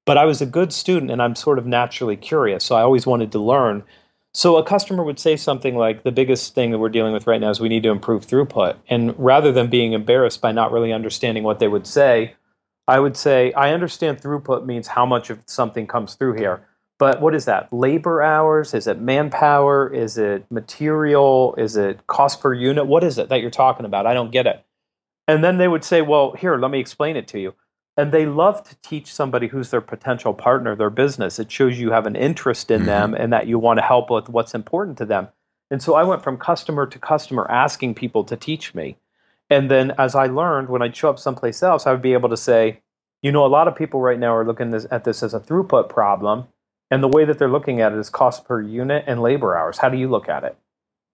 but 0.05 0.19
I 0.19 0.25
was 0.27 0.43
a 0.43 0.47
good 0.47 0.73
student 0.73 1.11
and 1.11 1.23
I'm 1.23 1.35
sort 1.35 1.59
of 1.59 1.67
naturally 1.67 2.17
curious, 2.17 2.65
so 2.65 2.77
I 2.77 2.83
always 2.83 3.07
wanted 3.07 3.33
to 3.33 3.39
learn. 3.39 3.85
So 4.35 4.57
a 4.57 4.63
customer 4.63 5.03
would 5.03 5.19
say 5.19 5.37
something 5.37 5.75
like, 5.77 6.03
"The 6.03 6.13
biggest 6.13 6.55
thing 6.55 6.71
that 6.71 6.79
we're 6.79 6.91
dealing 6.91 7.13
with 7.13 7.27
right 7.27 7.41
now 7.41 7.51
is 7.51 7.61
we 7.61 7.69
need 7.69 7.83
to 7.83 7.91
improve 7.91 8.27
throughput," 8.27 8.77
and 8.89 9.15
rather 9.19 9.51
than 9.51 9.69
being 9.69 9.93
embarrassed 9.95 10.41
by 10.41 10.53
not 10.53 10.71
really 10.71 10.93
understanding 10.93 11.45
what 11.45 11.59
they 11.59 11.69
would 11.69 11.87
say. 11.87 12.35
I 12.87 13.01
would 13.01 13.17
say 13.17 13.53
I 13.53 13.73
understand 13.73 14.21
throughput 14.21 14.65
means 14.65 14.89
how 14.89 15.05
much 15.05 15.29
of 15.29 15.41
something 15.47 15.87
comes 15.87 16.15
through 16.15 16.35
here. 16.35 16.61
But 16.99 17.21
what 17.21 17.35
is 17.35 17.45
that? 17.45 17.73
Labor 17.73 18.23
hours? 18.23 18.75
Is 18.75 18.87
it 18.87 19.01
manpower? 19.01 19.89
Is 19.93 20.19
it 20.19 20.45
material? 20.51 21.55
Is 21.57 21.77
it 21.77 22.07
cost 22.07 22.41
per 22.41 22.53
unit? 22.53 22.87
What 22.87 23.05
is 23.05 23.19
it 23.19 23.29
that 23.29 23.41
you're 23.41 23.51
talking 23.51 23.87
about? 23.87 24.07
I 24.07 24.15
don't 24.15 24.33
get 24.33 24.47
it. 24.47 24.65
And 25.29 25.45
then 25.45 25.59
they 25.59 25.69
would 25.69 25.85
say, 25.85 26.03
well, 26.03 26.33
here, 26.33 26.57
let 26.57 26.71
me 26.71 26.81
explain 26.81 27.17
it 27.17 27.29
to 27.29 27.39
you. 27.39 27.55
And 27.99 28.13
they 28.13 28.27
love 28.27 28.63
to 28.63 28.77
teach 28.77 29.13
somebody 29.13 29.49
who's 29.49 29.71
their 29.71 29.81
potential 29.81 30.33
partner, 30.33 30.77
their 30.77 30.89
business. 30.89 31.41
It 31.41 31.51
shows 31.51 31.81
you 31.81 31.91
have 31.91 32.07
an 32.07 32.15
interest 32.15 32.71
in 32.71 32.83
mm-hmm. 32.83 32.87
them 32.87 33.15
and 33.15 33.33
that 33.33 33.49
you 33.49 33.59
want 33.59 33.81
to 33.81 33.85
help 33.85 34.09
with 34.09 34.29
what's 34.29 34.55
important 34.55 34.97
to 34.99 35.05
them. 35.05 35.29
And 35.69 35.83
so 35.83 35.97
I 35.97 36.05
went 36.05 36.23
from 36.23 36.39
customer 36.39 36.87
to 36.87 36.99
customer 37.01 37.51
asking 37.51 37.97
people 37.97 38.23
to 38.23 38.37
teach 38.37 38.73
me. 38.73 38.97
And 39.51 39.69
then 39.69 39.95
as 39.99 40.15
I 40.15 40.27
learned, 40.27 40.69
when 40.69 40.81
I'd 40.81 40.95
show 40.95 41.11
up 41.11 41.19
someplace 41.19 41.61
else, 41.61 41.89
I 41.89 41.91
would 41.91 42.01
be 42.01 42.13
able 42.13 42.29
to 42.29 42.37
say, 42.37 42.83
you 43.21 43.33
know, 43.33 43.45
a 43.45 43.49
lot 43.49 43.67
of 43.67 43.75
people 43.75 44.01
right 44.01 44.19
now 44.19 44.33
are 44.33 44.47
looking 44.47 44.71
this, 44.71 44.87
at 44.93 45.03
this 45.03 45.25
as 45.25 45.35
a 45.35 45.41
throughput 45.41 45.89
problem. 45.89 46.47
And 46.93 47.03
the 47.03 47.09
way 47.09 47.25
that 47.25 47.41
they're 47.41 47.51
looking 47.51 47.81
at 47.81 47.93
it 47.93 47.99
is 47.99 48.11
cost 48.11 48.45
per 48.45 48.61
unit 48.61 49.05
and 49.09 49.21
labor 49.21 49.57
hours. 49.57 49.79
How 49.79 49.89
do 49.89 49.99
you 49.99 50.09
look 50.09 50.29
at 50.29 50.45
it? 50.45 50.57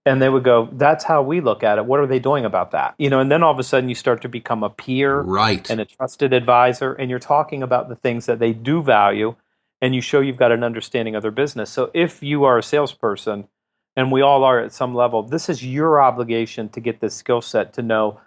And 0.07 0.21
they 0.21 0.29
would 0.29 0.45
go, 0.45 0.69
that's 0.73 1.03
how 1.03 1.23
we 1.23 1.41
look 1.41 1.63
at 1.63 1.79
it. 1.79 1.87
What 1.87 1.99
are 1.99 2.07
they 2.07 2.19
doing 2.19 2.45
about 2.45 2.73
that? 2.73 2.95
You 2.99 3.09
know, 3.09 3.21
and 3.21 3.33
then 3.33 3.43
all 3.43 3.53
of 3.53 3.59
a 3.59 3.63
sudden 3.63 3.89
you 3.89 3.95
start 3.95 4.21
to 4.23 4.29
become 4.29 4.63
a 4.63 4.69
peer 4.69 5.21
right. 5.21 5.69
and 5.71 5.81
a 5.81 5.87
trusted 5.87 6.35
advisor, 6.35 6.93
and 6.93 7.09
you're 7.09 7.19
talking 7.19 7.63
about 7.63 7.89
the 7.89 7.97
things 7.97 8.27
that 8.27 8.39
they 8.39 8.53
do 8.53 8.83
value, 8.83 9.35
and 9.81 9.95
you 9.95 10.03
show 10.03 10.21
you've 10.21 10.37
got 10.37 10.53
an 10.53 10.63
understanding 10.63 11.15
of 11.15 11.23
their 11.23 11.31
business. 11.31 11.71
So 11.71 11.91
if 11.95 12.23
you 12.23 12.45
are 12.45 12.59
a 12.59 12.63
salesperson, 12.63 13.49
and 13.97 14.11
we 14.11 14.21
all 14.21 14.45
are 14.45 14.61
at 14.61 14.73
some 14.73 14.95
level, 14.95 15.23
this 15.23 15.49
is 15.49 15.65
your 15.65 16.03
obligation 16.03 16.69
to 16.71 16.81
get 16.81 17.01
this 17.01 17.15
skill 17.15 17.41
set 17.41 17.73
to 17.75 17.83
know 17.83 18.21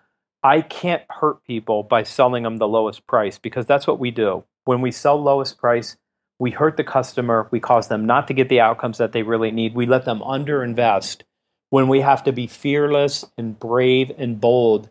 I 0.43 0.61
can't 0.61 1.03
hurt 1.09 1.43
people 1.43 1.83
by 1.83 2.03
selling 2.03 2.43
them 2.43 2.57
the 2.57 2.67
lowest 2.67 3.05
price 3.07 3.37
because 3.37 3.65
that's 3.65 3.87
what 3.87 3.99
we 3.99 4.11
do. 4.11 4.43
When 4.65 4.81
we 4.81 4.91
sell 4.91 5.21
lowest 5.21 5.57
price, 5.57 5.97
we 6.39 6.51
hurt 6.51 6.77
the 6.77 6.83
customer, 6.83 7.47
we 7.51 7.59
cause 7.59 7.87
them 7.87 8.05
not 8.05 8.27
to 8.27 8.33
get 8.33 8.47
the 8.47 8.61
outcomes 8.61 8.99
that 8.99 9.11
they 9.11 9.23
really 9.23 9.51
need. 9.51 9.73
We 9.73 9.87
let 9.87 10.05
them 10.05 10.19
underinvest 10.19 11.23
when 11.69 11.87
we 11.87 12.01
have 12.01 12.23
to 12.23 12.31
be 12.31 12.47
fearless 12.47 13.25
and 13.37 13.59
brave 13.59 14.11
and 14.17 14.39
bold 14.39 14.89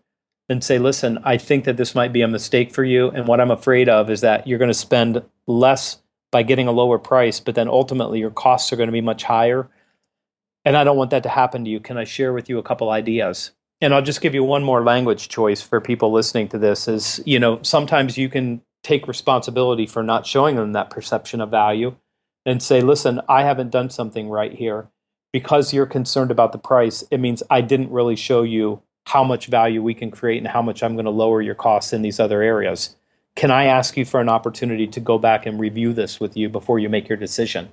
and 0.49 0.63
say, 0.63 0.79
listen, 0.79 1.19
I 1.25 1.39
think 1.39 1.65
that 1.65 1.77
this 1.77 1.95
might 1.95 2.13
be 2.13 2.23
a 2.23 2.29
mistake 2.29 2.73
for 2.73 2.85
you. 2.85 3.09
And 3.11 3.27
what 3.27 3.41
I'm 3.41 3.51
afraid 3.51 3.89
of 3.89 4.11
is 4.11 4.21
that 4.21 4.47
you're 4.47 4.59
going 4.59 4.69
to 4.69 4.75
spend 4.75 5.23
less 5.47 5.99
by 6.31 6.43
getting 6.43 6.69
a 6.69 6.73
lower 6.73 6.99
price, 6.99 7.41
but 7.41 7.55
then 7.55 7.69
ultimately 7.69 8.21
your 8.21 8.31
costs 8.31 8.73
are 8.73 8.77
going 8.77 8.89
to 8.89 8.93
be 8.93 9.01
much 9.01 9.25
higher. 9.25 9.69
And 10.65 10.77
I 10.77 10.85
don't 10.85 10.97
want 10.97 11.11
that 11.11 11.23
to 11.23 11.29
happen 11.29 11.65
to 11.65 11.71
you. 11.71 11.81
Can 11.81 11.97
I 11.97 12.05
share 12.05 12.33
with 12.33 12.49
you 12.49 12.59
a 12.59 12.63
couple 12.63 12.91
ideas? 12.91 13.53
and 13.81 13.93
I'll 13.93 14.03
just 14.03 14.21
give 14.21 14.35
you 14.35 14.43
one 14.43 14.65
more 14.65 14.83
language 14.83 15.29
choice 15.29 15.61
for 15.61 15.81
people 15.81 16.11
listening 16.13 16.49
to 16.49 16.59
this 16.59 16.89
is, 16.89 17.21
you 17.27 17.39
know, 17.39 17.61
sometimes 17.63 18.17
you 18.17 18.29
can 18.29 18.63
take 18.83 19.07
responsibility 19.07 19.87
for 19.87 20.03
not 20.03 20.27
showing 20.27 20.57
them 20.57 20.73
that 20.73 20.91
perception 20.91 21.41
of 21.41 21.51
value 21.51 21.95
and 22.47 22.63
say, 22.63 22.81
listen, 22.81 23.21
I 23.29 23.43
haven't 23.43 23.71
done 23.71 23.91
something 23.91 24.29
right 24.29 24.53
here. 24.53 24.89
Because 25.37 25.75
you're 25.75 25.85
concerned 25.85 26.31
about 26.31 26.53
the 26.53 26.59
price, 26.59 27.05
it 27.11 27.21
means 27.21 27.43
I 27.51 27.61
didn't 27.61 27.91
really 27.91 28.17
show 28.17 28.43
you 28.43 28.81
how 29.05 29.23
much 29.23 29.49
value 29.49 29.83
we 29.83 29.93
can 29.93 30.11
create 30.11 30.39
and 30.39 30.47
how 30.47 30.63
much 30.63 30.83
I'm 30.83 30.95
going 30.95 31.05
to 31.05 31.11
lower 31.11 31.43
your 31.43 31.55
costs 31.55 31.93
in 31.93 32.01
these 32.01 32.19
other 32.19 32.41
areas. 32.41 32.97
Can 33.35 33.51
I 33.51 33.67
ask 33.67 33.99
you 33.99 34.07
for 34.07 34.19
an 34.19 34.31
opportunity 34.31 34.87
to 34.87 34.99
go 34.99 35.19
back 35.19 35.45
and 35.45 35.61
review 35.61 35.93
this 35.93 36.19
with 36.19 36.39
you 36.39 36.49
before 36.49 36.79
you 36.79 36.89
make 36.89 37.07
your 37.07 37.19
decision? 37.19 37.69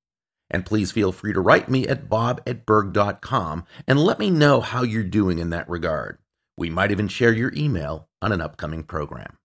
And 0.49 0.65
please 0.65 0.91
feel 0.91 1.11
free 1.11 1.33
to 1.33 1.41
write 1.41 1.69
me 1.69 1.87
at 1.87 2.09
bob 2.09 2.41
at 2.45 2.67
and 3.87 3.99
let 3.99 4.19
me 4.19 4.29
know 4.29 4.61
how 4.61 4.83
you're 4.83 5.03
doing 5.03 5.39
in 5.39 5.49
that 5.49 5.69
regard. 5.69 6.19
We 6.57 6.69
might 6.69 6.91
even 6.91 7.07
share 7.07 7.33
your 7.33 7.51
email 7.55 8.07
on 8.21 8.31
an 8.31 8.41
upcoming 8.41 8.83
program. 8.83 9.37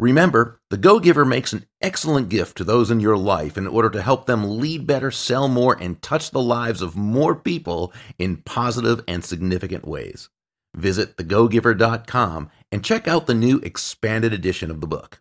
Remember, 0.00 0.60
the 0.70 0.78
Go 0.78 0.98
Giver 0.98 1.26
makes 1.26 1.52
an 1.52 1.66
excellent 1.82 2.30
gift 2.30 2.56
to 2.56 2.64
those 2.64 2.90
in 2.90 3.00
your 3.00 3.18
life 3.18 3.58
in 3.58 3.66
order 3.66 3.90
to 3.90 4.00
help 4.00 4.24
them 4.24 4.58
lead 4.58 4.86
better, 4.86 5.10
sell 5.10 5.46
more, 5.46 5.76
and 5.78 6.00
touch 6.00 6.30
the 6.30 6.40
lives 6.40 6.80
of 6.80 6.96
more 6.96 7.34
people 7.34 7.92
in 8.18 8.38
positive 8.38 9.04
and 9.06 9.22
significant 9.22 9.86
ways. 9.86 10.30
Visit 10.74 11.16
thegogiver.com 11.16 12.50
and 12.70 12.84
check 12.84 13.08
out 13.08 13.26
the 13.26 13.34
new 13.34 13.58
expanded 13.58 14.32
edition 14.32 14.70
of 14.70 14.80
the 14.80 14.86
book. 14.86 15.20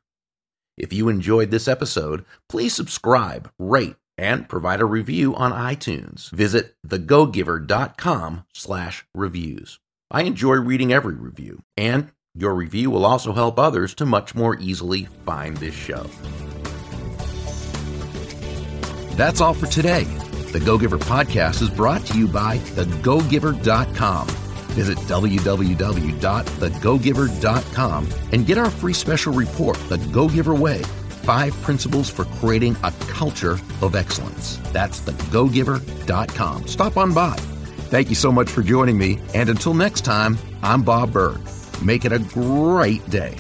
If 0.78 0.94
you 0.94 1.10
enjoyed 1.10 1.52
this 1.52 1.68
episode, 1.68 2.24
please 2.48 2.74
subscribe, 2.74 3.52
rate, 3.60 3.96
and 4.18 4.48
provide 4.48 4.82
a 4.82 4.86
review 4.86 5.36
on 5.36 5.52
iTunes. 5.52 6.30
Visit 6.32 6.76
thegogiver.com 6.88 8.46
slash 8.54 9.06
reviews. 9.14 9.80
I 10.12 10.24
enjoy 10.24 10.56
reading 10.56 10.94
every 10.94 11.16
review, 11.16 11.64
and 11.76 12.12
your 12.34 12.56
review 12.56 12.92
will 12.92 13.06
also 13.06 13.34
help 13.34 13.60
others 13.60 13.94
to 13.96 14.06
much 14.06 14.36
more 14.36 14.58
easily 14.60 15.06
find 15.26 15.58
this 15.58 15.76
show. 15.76 16.06
That's 19.16 19.42
all 19.42 19.54
for 19.54 19.68
today. 19.68 20.06
The 20.52 20.62
Go 20.62 20.78
Giver 20.78 20.98
podcast 20.98 21.62
is 21.62 21.70
brought 21.70 22.06
to 22.08 22.18
you 22.18 22.28
by 22.28 22.58
thegogiver.com 22.58 24.49
Visit 24.80 24.98
www.thegogiver.com 25.10 28.10
and 28.32 28.48
get 28.48 28.58
our 28.58 28.70
free 28.70 28.94
special 28.94 29.34
report, 29.34 29.76
The 29.90 29.98
Go 30.14 30.30
Giver 30.30 30.56
Way 30.56 30.82
Five 31.24 31.54
Principles 31.64 32.10
for 32.10 32.24
Creating 32.40 32.78
a 32.82 32.94
Culture 33.10 33.60
of 33.82 33.94
Excellence. 33.94 34.56
That's 34.72 35.02
thegogiver.com. 35.02 36.68
Stop 36.68 36.96
on 36.96 37.14
by. 37.14 37.36
Thank 37.92 38.08
you 38.08 38.16
so 38.16 38.32
much 38.32 38.50
for 38.50 38.64
joining 38.64 38.98
me. 38.98 39.20
And 39.36 39.50
until 39.50 39.74
next 39.74 40.06
time, 40.06 40.38
I'm 40.64 40.82
Bob 40.82 41.12
Burg. 41.12 41.42
Make 41.84 42.06
it 42.06 42.14
a 42.14 42.20
great 42.20 43.06
day. 43.10 43.36